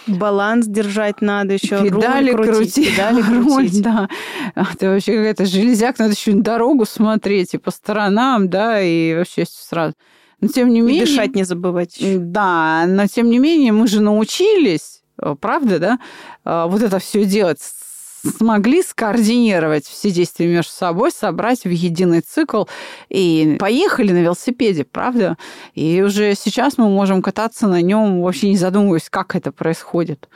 Баланс 0.08 0.68
держать 0.68 1.22
надо 1.22 1.56
еще, 1.56 1.82
педали 1.84 2.32
руль 2.32 2.46
крутить, 2.46 2.74
крутить, 2.76 2.96
педали 2.96 3.22
руль, 3.44 3.54
крутить. 3.70 3.82
да. 3.82 4.08
Это 4.56 4.90
вообще 4.90 5.14
какая-то 5.18 5.46
железяк, 5.46 5.98
надо 6.00 6.14
еще 6.14 6.34
дорогу 6.34 6.86
смотреть 6.86 7.56
и 7.56 7.58
по 7.58 7.72
сторонам, 7.72 8.50
да, 8.50 8.82
и 8.82 9.16
вообще 9.16 9.46
сразу. 9.50 9.96
Но 10.42 10.48
тем 10.50 10.70
не 10.70 10.80
И 10.80 10.82
менее... 10.84 11.06
дышать 11.06 11.34
не 11.36 11.44
забывать. 11.44 11.98
еще. 11.98 12.20
Да, 12.20 12.86
но 12.88 13.08
тем 13.08 13.30
не 13.30 13.40
менее 13.40 13.72
мы 13.72 13.88
же 13.88 14.02
научились, 14.02 15.02
правда, 15.40 15.80
да, 15.80 16.00
э, 16.44 16.66
вот 16.70 16.84
это 16.84 17.00
все 17.00 17.26
делать, 17.26 17.60
смогли 18.26 18.82
скоординировать 18.82 19.86
все 19.86 20.12
действия 20.12 20.48
между 20.48 20.72
собой, 20.72 21.12
собрать 21.12 21.64
в 21.64 21.70
единый 21.70 22.22
цикл 22.22 22.66
и 23.10 23.58
поехали 23.60 24.12
на 24.12 24.22
велосипеде, 24.22 24.84
правда? 24.84 25.38
И 25.74 26.02
уже 26.02 26.36
сейчас 26.36 26.78
мы 26.78 26.90
можем 26.90 27.22
кататься 27.22 27.68
на 27.68 27.82
нем, 27.82 28.22
вообще 28.22 28.50
не 28.50 28.58
задумываясь, 28.58 29.10
как 29.10 29.36
это 29.36 29.52
происходит. 29.52 30.28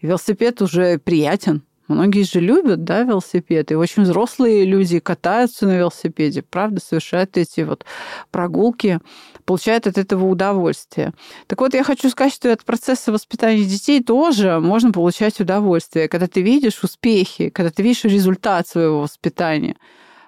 Велосипед 0.00 0.62
уже 0.62 0.98
приятен. 0.98 1.62
Многие 1.88 2.22
же 2.22 2.40
любят, 2.40 2.84
да, 2.84 3.02
велосипед, 3.02 3.70
и 3.70 3.74
очень 3.74 4.04
взрослые 4.04 4.64
люди 4.64 4.98
катаются 4.98 5.66
на 5.66 5.76
велосипеде, 5.76 6.42
правда, 6.42 6.80
совершают 6.80 7.36
эти 7.36 7.60
вот 7.62 7.84
прогулки, 8.30 9.00
получают 9.44 9.86
от 9.86 9.98
этого 9.98 10.26
удовольствие. 10.26 11.12
Так 11.46 11.60
вот, 11.60 11.74
я 11.74 11.84
хочу 11.84 12.10
сказать, 12.10 12.32
что 12.32 12.52
от 12.52 12.64
процесса 12.64 13.12
воспитания 13.12 13.64
детей 13.64 14.02
тоже 14.02 14.60
можно 14.60 14.92
получать 14.92 15.40
удовольствие, 15.40 16.08
когда 16.08 16.26
ты 16.26 16.42
видишь 16.42 16.82
успехи, 16.82 17.50
когда 17.50 17.70
ты 17.70 17.82
видишь 17.82 18.04
результат 18.04 18.68
своего 18.68 19.00
воспитания 19.00 19.76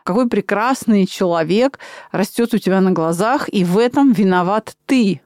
какой 0.05 0.29
прекрасный 0.29 1.07
человек 1.07 1.79
растет 2.13 2.53
у 2.53 2.59
тебя 2.59 2.83
на 2.83 2.93
глазах, 2.93 3.49
и 3.49 3.65
в 3.65 3.79
этом 3.79 4.13
виноват 4.13 4.77
ты. 4.85 5.23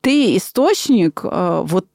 Ты 0.00 0.36
источник 0.36 1.20
э, 1.22 1.62
вот 1.64 1.86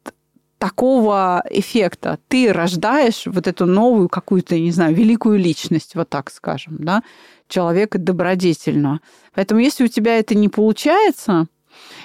такого 0.65 1.43
эффекта. 1.51 2.17
Ты 2.27 2.51
рождаешь 2.51 3.27
вот 3.27 3.45
эту 3.45 3.67
новую 3.67 4.09
какую-то, 4.09 4.57
не 4.57 4.71
знаю, 4.71 4.95
великую 4.95 5.37
личность, 5.37 5.93
вот 5.93 6.09
так 6.09 6.31
скажем, 6.31 6.77
да, 6.79 7.03
человека 7.47 7.99
добродетельного. 7.99 8.99
Поэтому 9.35 9.61
если 9.61 9.83
у 9.83 9.87
тебя 9.87 10.17
это 10.17 10.33
не 10.33 10.49
получается, 10.49 11.45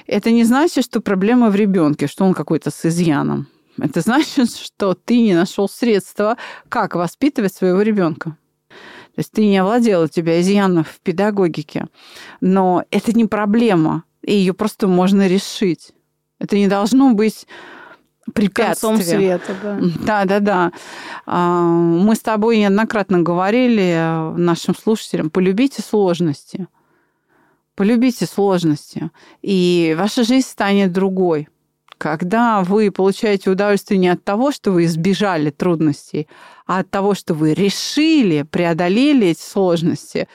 это 0.07 0.31
не 0.31 0.45
значит, 0.45 0.85
что 0.85 1.01
проблема 1.01 1.49
в 1.49 1.57
ребенке, 1.57 2.07
что 2.07 2.27
он 2.27 2.35
какой-то 2.35 2.71
с 2.71 2.85
изъяном. 2.85 3.47
Это 3.81 4.01
значит, 4.03 4.55
что 4.55 4.93
ты 4.93 5.23
не 5.23 5.35
нашел 5.35 5.67
средства, 5.67 6.37
как 6.69 6.97
воспитывать 6.97 7.55
своего 7.55 7.81
ребенка. 7.81 8.37
То 9.15 9.21
есть 9.21 9.33
ты 9.33 9.47
не 9.47 9.57
овладел, 9.57 10.03
у 10.03 10.09
тебя 10.09 10.39
изъянов 10.43 10.89
в 10.89 11.01
педагогике. 11.01 11.87
Но 12.43 12.85
это 12.91 13.15
не 13.15 13.25
проблема, 13.25 14.05
и 14.23 14.35
ее 14.35 14.53
просто 14.53 14.87
можно 14.87 15.27
решить. 15.27 15.93
Это 16.39 16.57
не 16.57 16.69
должно 16.69 17.15
быть 17.15 17.47
препятствием. 18.33 18.97
Концом 18.97 19.17
света, 19.19 19.55
да. 19.63 19.79
Да, 20.01 20.41
да, 20.41 20.73
да. 21.27 21.73
Мы 21.73 22.15
с 22.15 22.21
тобой 22.21 22.59
неоднократно 22.59 23.21
говорили 23.21 24.33
нашим 24.37 24.75
слушателям, 24.75 25.31
полюбите 25.31 25.83
сложности. 25.83 26.67
Полюбите 27.77 28.27
сложности, 28.27 29.11
и 29.41 29.97
ваша 29.99 30.23
жизнь 30.23 30.47
станет 30.47 30.93
другой. 30.93 31.49
Когда 31.97 32.63
вы 32.63 32.91
получаете 32.91 33.49
удовольствие 33.49 33.99
не 33.99 34.09
от 34.09 34.23
того, 34.23 34.53
что 34.53 34.71
вы 34.71 34.85
избежали 34.85 35.49
трудностей, 35.49 36.29
а 36.67 36.81
от 36.81 36.91
того, 36.91 37.15
что 37.15 37.33
вы 37.33 37.55
решили, 37.55 38.43
преодолели 38.43 39.29
эти 39.29 39.41
сложности, 39.41 40.29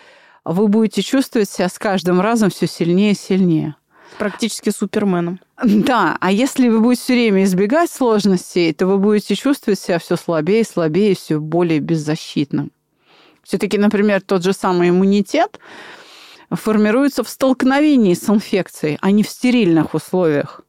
вы 0.44 0.68
будете 0.68 1.04
чувствовать 1.04 1.50
себя 1.50 1.70
с 1.70 1.78
каждым 1.78 2.20
разом 2.20 2.50
все 2.50 2.66
сильнее 2.66 3.12
и 3.12 3.16
сильнее. 3.16 3.76
Практически 4.18 4.70
суперменом. 4.70 5.40
Да, 5.64 6.18
а 6.20 6.32
если 6.32 6.68
вы 6.70 6.80
будете 6.82 7.04
все 7.04 7.14
время 7.14 7.44
избегать 7.44 7.92
сложностей, 7.92 8.74
то 8.74 8.88
вы 8.88 8.98
будете 8.98 9.36
чувствовать 9.36 9.80
себя 9.80 10.00
все 10.00 10.16
слабее 10.16 10.64
слабее, 10.64 11.16
все 11.16 11.40
более 11.40 11.80
беззащитным. 11.80 12.72
Все-таки, 13.44 13.78
например, 13.78 14.22
тот 14.22 14.44
же 14.44 14.54
самый 14.54 14.90
иммунитет 14.90 15.60
формируется 16.50 17.24
в 17.24 17.30
столкновении 17.30 18.14
с 18.14 18.30
инфекцией, 18.30 18.98
а 19.02 19.12
не 19.12 19.24
в 19.24 19.30
стерильных 19.30 19.94
условиях 19.94 20.65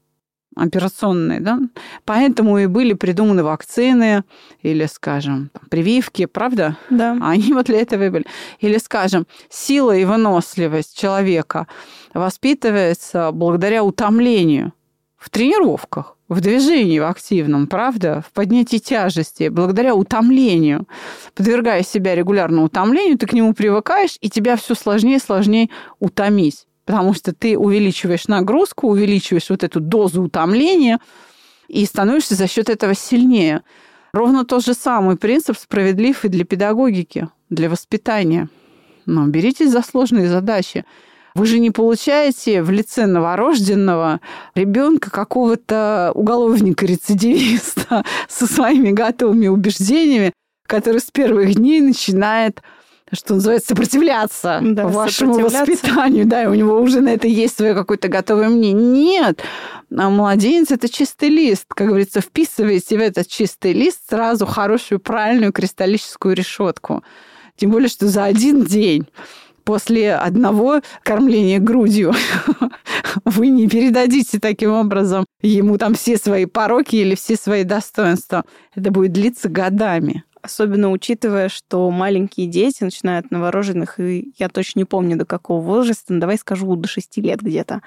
операционные, 0.57 1.41
да? 1.41 1.61
Поэтому 2.05 2.59
и 2.59 2.67
были 2.67 2.95
придуманы 2.95 3.45
вакцины 3.45 4.25
или, 4.63 4.87
скажем, 4.87 5.51
прививки, 5.71 6.27
правда? 6.27 6.77
Да. 6.91 7.17
Они 7.23 7.53
вот 7.53 7.67
для 7.67 7.81
этого 7.81 8.05
и 8.05 8.09
были. 8.09 8.25
Или, 8.61 8.79
скажем, 8.79 9.27
сила 9.49 9.97
и 9.97 10.05
выносливость 10.05 10.99
человека 10.99 11.67
воспитывается 12.15 13.31
благодаря 13.33 13.85
утомлению 13.85 14.73
в 15.19 15.31
тренировках, 15.31 16.17
в 16.29 16.41
движении 16.41 16.99
в 16.99 17.05
активном, 17.05 17.67
правда, 17.67 18.23
в 18.27 18.33
поднятии 18.33 18.79
тяжести, 18.79 19.49
благодаря 19.49 19.95
утомлению. 19.95 20.87
Подвергая 21.35 21.83
себя 21.83 22.15
регулярно 22.15 22.63
утомлению, 22.63 23.19
ты 23.19 23.27
к 23.27 23.33
нему 23.33 23.55
привыкаешь, 23.55 24.17
и 24.21 24.31
тебя 24.31 24.57
все 24.57 24.75
сложнее 24.75 25.17
и 25.17 25.21
сложнее 25.21 25.71
утомить. 26.01 26.66
Потому 26.87 27.13
что 27.13 27.35
ты 27.35 27.59
увеличиваешь 27.59 28.29
нагрузку, 28.29 28.89
увеличиваешь 28.89 29.51
вот 29.51 29.65
эту 29.65 29.81
дозу 29.81 30.23
утомления, 30.23 31.01
и 31.69 31.85
становишься 31.85 32.37
за 32.37 32.47
счет 32.47 32.71
этого 32.71 32.95
сильнее. 32.95 33.63
Ровно 34.13 34.45
тот 34.45 34.65
же 34.65 34.73
самый 34.73 35.17
принцип 35.17 35.59
справедлив 35.59 36.25
и 36.25 36.29
для 36.29 36.45
педагогики, 36.45 37.29
для 37.51 37.69
воспитания. 37.69 38.49
Но 39.05 39.27
беритесь 39.27 39.73
за 39.73 39.83
сложные 39.83 40.29
задачи. 40.29 40.85
Вы 41.35 41.47
же 41.47 41.59
не 41.59 41.71
получаете 41.71 42.63
в 42.63 42.71
лице 42.71 43.07
новорожденного 43.07 44.21
ребенка 44.55 45.11
какого-то 45.11 46.13
уголовника-рецидивиста 46.15 48.05
со 48.29 48.47
своими 48.47 48.91
готовыми 48.91 49.49
убеждениями, 49.49 50.33
который 50.67 51.01
с 51.01 51.11
первых 51.11 51.55
дней 51.57 51.81
начинает 51.81 52.63
что 53.13 53.35
называется, 53.35 53.69
сопротивляться 53.69 54.61
Да, 54.63 54.89
вашему 54.89 55.35
сопротивляться. 55.35 55.73
воспитанию. 55.73 56.27
Да, 56.27 56.45
и 56.45 56.47
у 56.47 56.55
него 56.55 56.81
уже 56.81 57.01
на 57.01 57.11
это 57.11 57.29
есть 57.29 57.57
свое 57.57 57.75
какое-то 57.75 58.09
готовое 58.09 58.49
мнение. 58.49 58.75
Нет, 58.75 59.43
а 59.97 60.11
младенец– 60.11 60.71
это 60.71 60.89
чистый 60.89 61.29
лист. 61.29 61.67
Как 61.69 61.89
говорится, 61.89 62.21
вписываете 62.21 62.99
в 62.99 63.01
этот 63.01 63.29
чистый 63.29 63.73
лист 63.73 64.01
сразу 64.09 64.45
хорошую, 64.47 64.99
правильную 64.99 65.53
кристаллическую 65.53 66.35
решетку. 66.35 67.05
Тем 67.57 67.71
более, 67.71 67.89
что 67.89 68.09
за 68.09 68.25
один 68.25 68.65
день 68.65 69.07
после 69.65 70.15
одного 70.15 70.81
кормления 71.03 71.59
грудью 71.59 72.15
вы 73.25 73.49
не 73.49 73.69
передадите 73.69 74.39
таким 74.39 74.73
образом 74.73 75.27
ему 75.43 75.79
там 75.79 75.95
все 75.95 76.17
свои 76.17 76.47
пороки 76.47 76.97
или 76.97 77.15
все 77.15 77.37
свои 77.37 77.65
достоинства. 77.65 78.45
Это 78.75 78.91
будет 78.91 79.13
длиться 79.13 79.49
годами. 79.49 80.25
Особенно 80.47 80.93
учитывая, 80.93 81.49
что 81.49 81.91
маленькие 81.91 82.47
дети 82.47 82.85
начинают 82.85 83.33
новорожденных, 83.33 83.99
и 83.99 84.33
я 84.39 84.49
точно 84.49 84.79
не 84.79 84.85
помню 84.85 85.17
до 85.17 85.25
какого 85.25 85.61
возраста, 85.61 86.13
но 86.13 86.21
давай 86.21 86.39
скажу, 86.39 86.73
до 86.77 86.87
6 86.87 87.17
лет 87.17 87.41
где-то. 87.41 87.83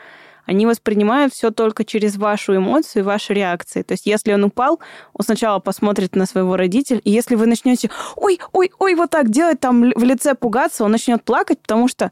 Они 0.45 0.65
воспринимают 0.65 1.33
все 1.33 1.51
только 1.51 1.85
через 1.85 2.17
вашу 2.17 2.57
эмоцию 2.57 3.03
и 3.03 3.05
ваши 3.05 3.33
реакции. 3.33 3.81
То 3.81 3.93
есть, 3.93 4.05
если 4.05 4.33
он 4.33 4.43
упал, 4.43 4.81
он 5.13 5.23
сначала 5.23 5.59
посмотрит 5.59 6.17
на 6.17 6.25
своего 6.25 6.57
родителя, 6.57 6.99
и 6.99 7.11
если 7.11 7.35
вы 7.35 7.45
начнете 7.45 7.89
ой, 8.17 8.41
ой, 8.51 8.71
ой, 8.77 8.95
вот 8.95 9.09
так 9.09 9.29
делать, 9.29 9.61
там 9.61 9.93
в 9.95 10.03
лице 10.03 10.35
пугаться, 10.35 10.83
он 10.83 10.91
начнет 10.91 11.23
плакать, 11.23 11.61
потому 11.61 11.87
что 11.87 12.11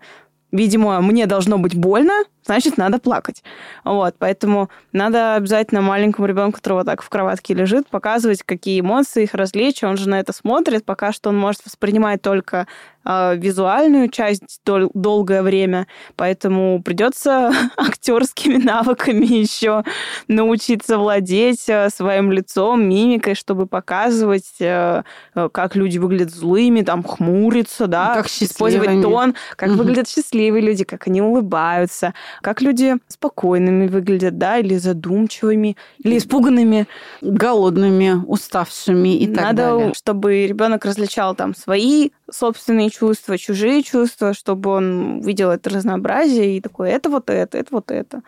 видимо, 0.52 1.02
мне 1.02 1.26
должно 1.26 1.58
быть 1.58 1.76
больно, 1.76 2.24
значит, 2.48 2.78
надо 2.78 2.98
плакать. 3.00 3.44
Вот, 3.84 4.16
поэтому 4.18 4.70
надо 4.94 5.36
обязательно 5.36 5.82
маленькому 5.82 6.28
ребенку, 6.28 6.58
которого 6.58 6.84
так 6.84 7.02
в 7.02 7.10
кроватке 7.10 7.54
лежит, 7.54 7.88
показывать, 7.90 8.42
какие 8.44 8.80
эмоции, 8.80 9.24
их 9.24 9.34
различия. 9.34 9.88
Он 9.88 9.98
же 9.98 10.10
на 10.10 10.20
это 10.20 10.34
смотрит, 10.34 10.86
пока 10.86 11.12
что 11.12 11.30
он 11.30 11.38
может 11.38 11.66
воспринимать 11.66 12.22
только 12.22 12.68
э, 13.04 13.36
визуальную 13.36 14.10
часть 14.10 14.62
дол- 14.66 14.92
долгое 14.94 15.42
время, 15.42 15.88
поэтому 16.16 16.82
придется 16.82 17.52
актерскими 17.78 18.58
навыками 18.58 19.26
еще 19.26 19.84
научиться 20.28 20.98
владеть 20.98 21.68
э, 21.68 21.90
своим 21.90 22.32
лицом, 22.32 22.88
мимикой, 22.88 23.36
чтобы 23.36 23.68
показывать, 23.68 24.56
э, 24.60 25.04
э 25.36 25.50
как 25.52 25.76
люди 25.76 25.98
выглядят 25.98 26.32
злыми, 26.32 26.82
там 26.82 27.04
хмуриться, 27.04 27.88
да, 27.88 28.16
как 28.16 28.28
использовать 28.28 29.02
тон, 29.02 29.36
как 29.56 29.70
угу. 29.70 29.80
выглядят 29.80 30.08
счастливые 30.38 30.62
люди, 30.62 30.84
как 30.84 31.08
они 31.08 31.22
улыбаются, 31.22 32.14
как 32.42 32.62
люди 32.62 32.96
спокойными 33.08 33.88
выглядят, 33.88 34.38
да, 34.38 34.60
или 34.60 34.78
задумчивыми, 34.78 35.76
или 36.04 36.18
испуганными. 36.18 36.88
Голодными, 37.22 38.24
уставшими 38.28 39.18
и 39.18 39.28
так 39.28 39.44
Надо, 39.44 39.58
далее. 39.58 39.86
Надо, 39.86 39.96
чтобы 39.96 40.48
ребенок 40.48 40.86
различал 40.86 41.36
там 41.36 41.56
свои 41.56 42.12
собственные 42.32 42.90
чувства, 42.90 43.38
чужие 43.38 43.84
чувства, 43.84 44.34
чтобы 44.34 44.70
он 44.70 45.22
видел 45.22 45.50
это 45.50 45.70
разнообразие 45.70 46.58
и 46.58 46.62
такое, 46.62 46.92
это 46.92 47.10
вот 47.10 47.30
это, 47.30 47.58
это 47.58 47.70
вот 47.72 47.92
это. 47.92 48.22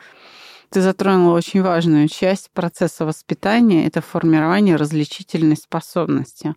Ты 0.71 0.81
затронула 0.81 1.35
очень 1.35 1.63
важную 1.63 2.07
часть 2.07 2.51
процесса 2.51 3.03
воспитания– 3.03 3.87
это 3.87 4.01
формирование 4.01 4.75
различительной 4.75 5.57
способности. 5.57 6.53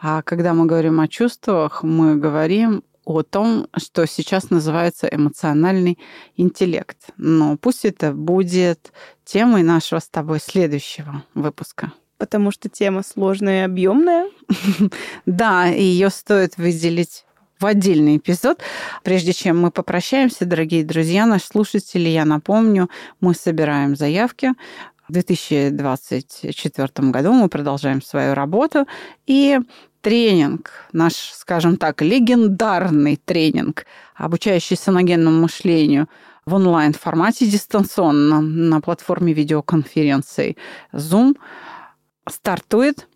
А 0.00 0.22
когда 0.22 0.54
мы 0.54 0.64
говорим 0.64 0.98
о 0.98 1.08
чувствах, 1.08 1.82
мы 1.82 2.16
говорим 2.16 2.82
о 3.10 3.22
том, 3.22 3.66
что 3.76 4.06
сейчас 4.06 4.50
называется 4.50 5.08
эмоциональный 5.10 5.98
интеллект. 6.36 6.96
Но 7.16 7.56
пусть 7.56 7.84
это 7.84 8.12
будет 8.12 8.92
темой 9.24 9.62
нашего 9.62 9.98
с 9.98 10.08
тобой 10.08 10.38
следующего 10.40 11.24
выпуска. 11.34 11.92
Потому 12.18 12.50
что 12.50 12.68
тема 12.68 13.02
сложная 13.02 13.62
и 13.62 13.64
объемная. 13.64 14.28
Да, 15.26 15.66
ее 15.66 16.10
стоит 16.10 16.56
выделить 16.56 17.24
в 17.60 17.66
отдельный 17.66 18.16
эпизод. 18.16 18.60
Прежде 19.04 19.32
чем 19.32 19.60
мы 19.60 19.70
попрощаемся, 19.70 20.46
дорогие 20.46 20.84
друзья, 20.84 21.26
наши 21.26 21.46
слушатели, 21.46 22.08
я 22.08 22.24
напомню, 22.24 22.88
мы 23.20 23.34
собираем 23.34 23.96
заявки. 23.96 24.52
В 25.10 25.12
2024 25.12 27.10
году 27.10 27.32
мы 27.32 27.48
продолжаем 27.48 28.00
свою 28.00 28.34
работу. 28.34 28.86
И 29.26 29.58
тренинг, 30.02 30.70
наш, 30.92 31.14
скажем 31.14 31.76
так, 31.78 32.00
легендарный 32.00 33.16
тренинг, 33.16 33.86
обучающий 34.14 34.76
саногенному 34.76 35.40
мышлению 35.40 36.08
в 36.46 36.54
онлайн-формате 36.54 37.46
дистанционно 37.46 38.40
на 38.40 38.80
платформе 38.80 39.32
видеоконференций 39.32 40.56
Zoom, 40.92 41.36
стартует 42.28 43.08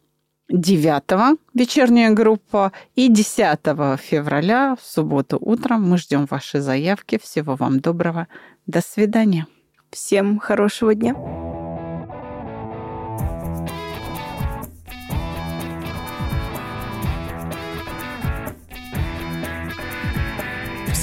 9 0.49 1.39
вечерняя 1.55 2.11
группа 2.11 2.73
и 2.97 3.07
10 3.07 3.61
февраля 4.01 4.75
в 4.75 4.85
субботу 4.85 5.39
утром. 5.41 5.89
Мы 5.89 5.99
ждем 5.99 6.27
ваши 6.29 6.61
заявки. 6.61 7.21
Всего 7.23 7.55
вам 7.55 7.79
доброго. 7.79 8.27
До 8.67 8.81
свидания. 8.81 9.47
Всем 9.93 10.41
хорошего 10.41 10.93
дня. 10.97 11.15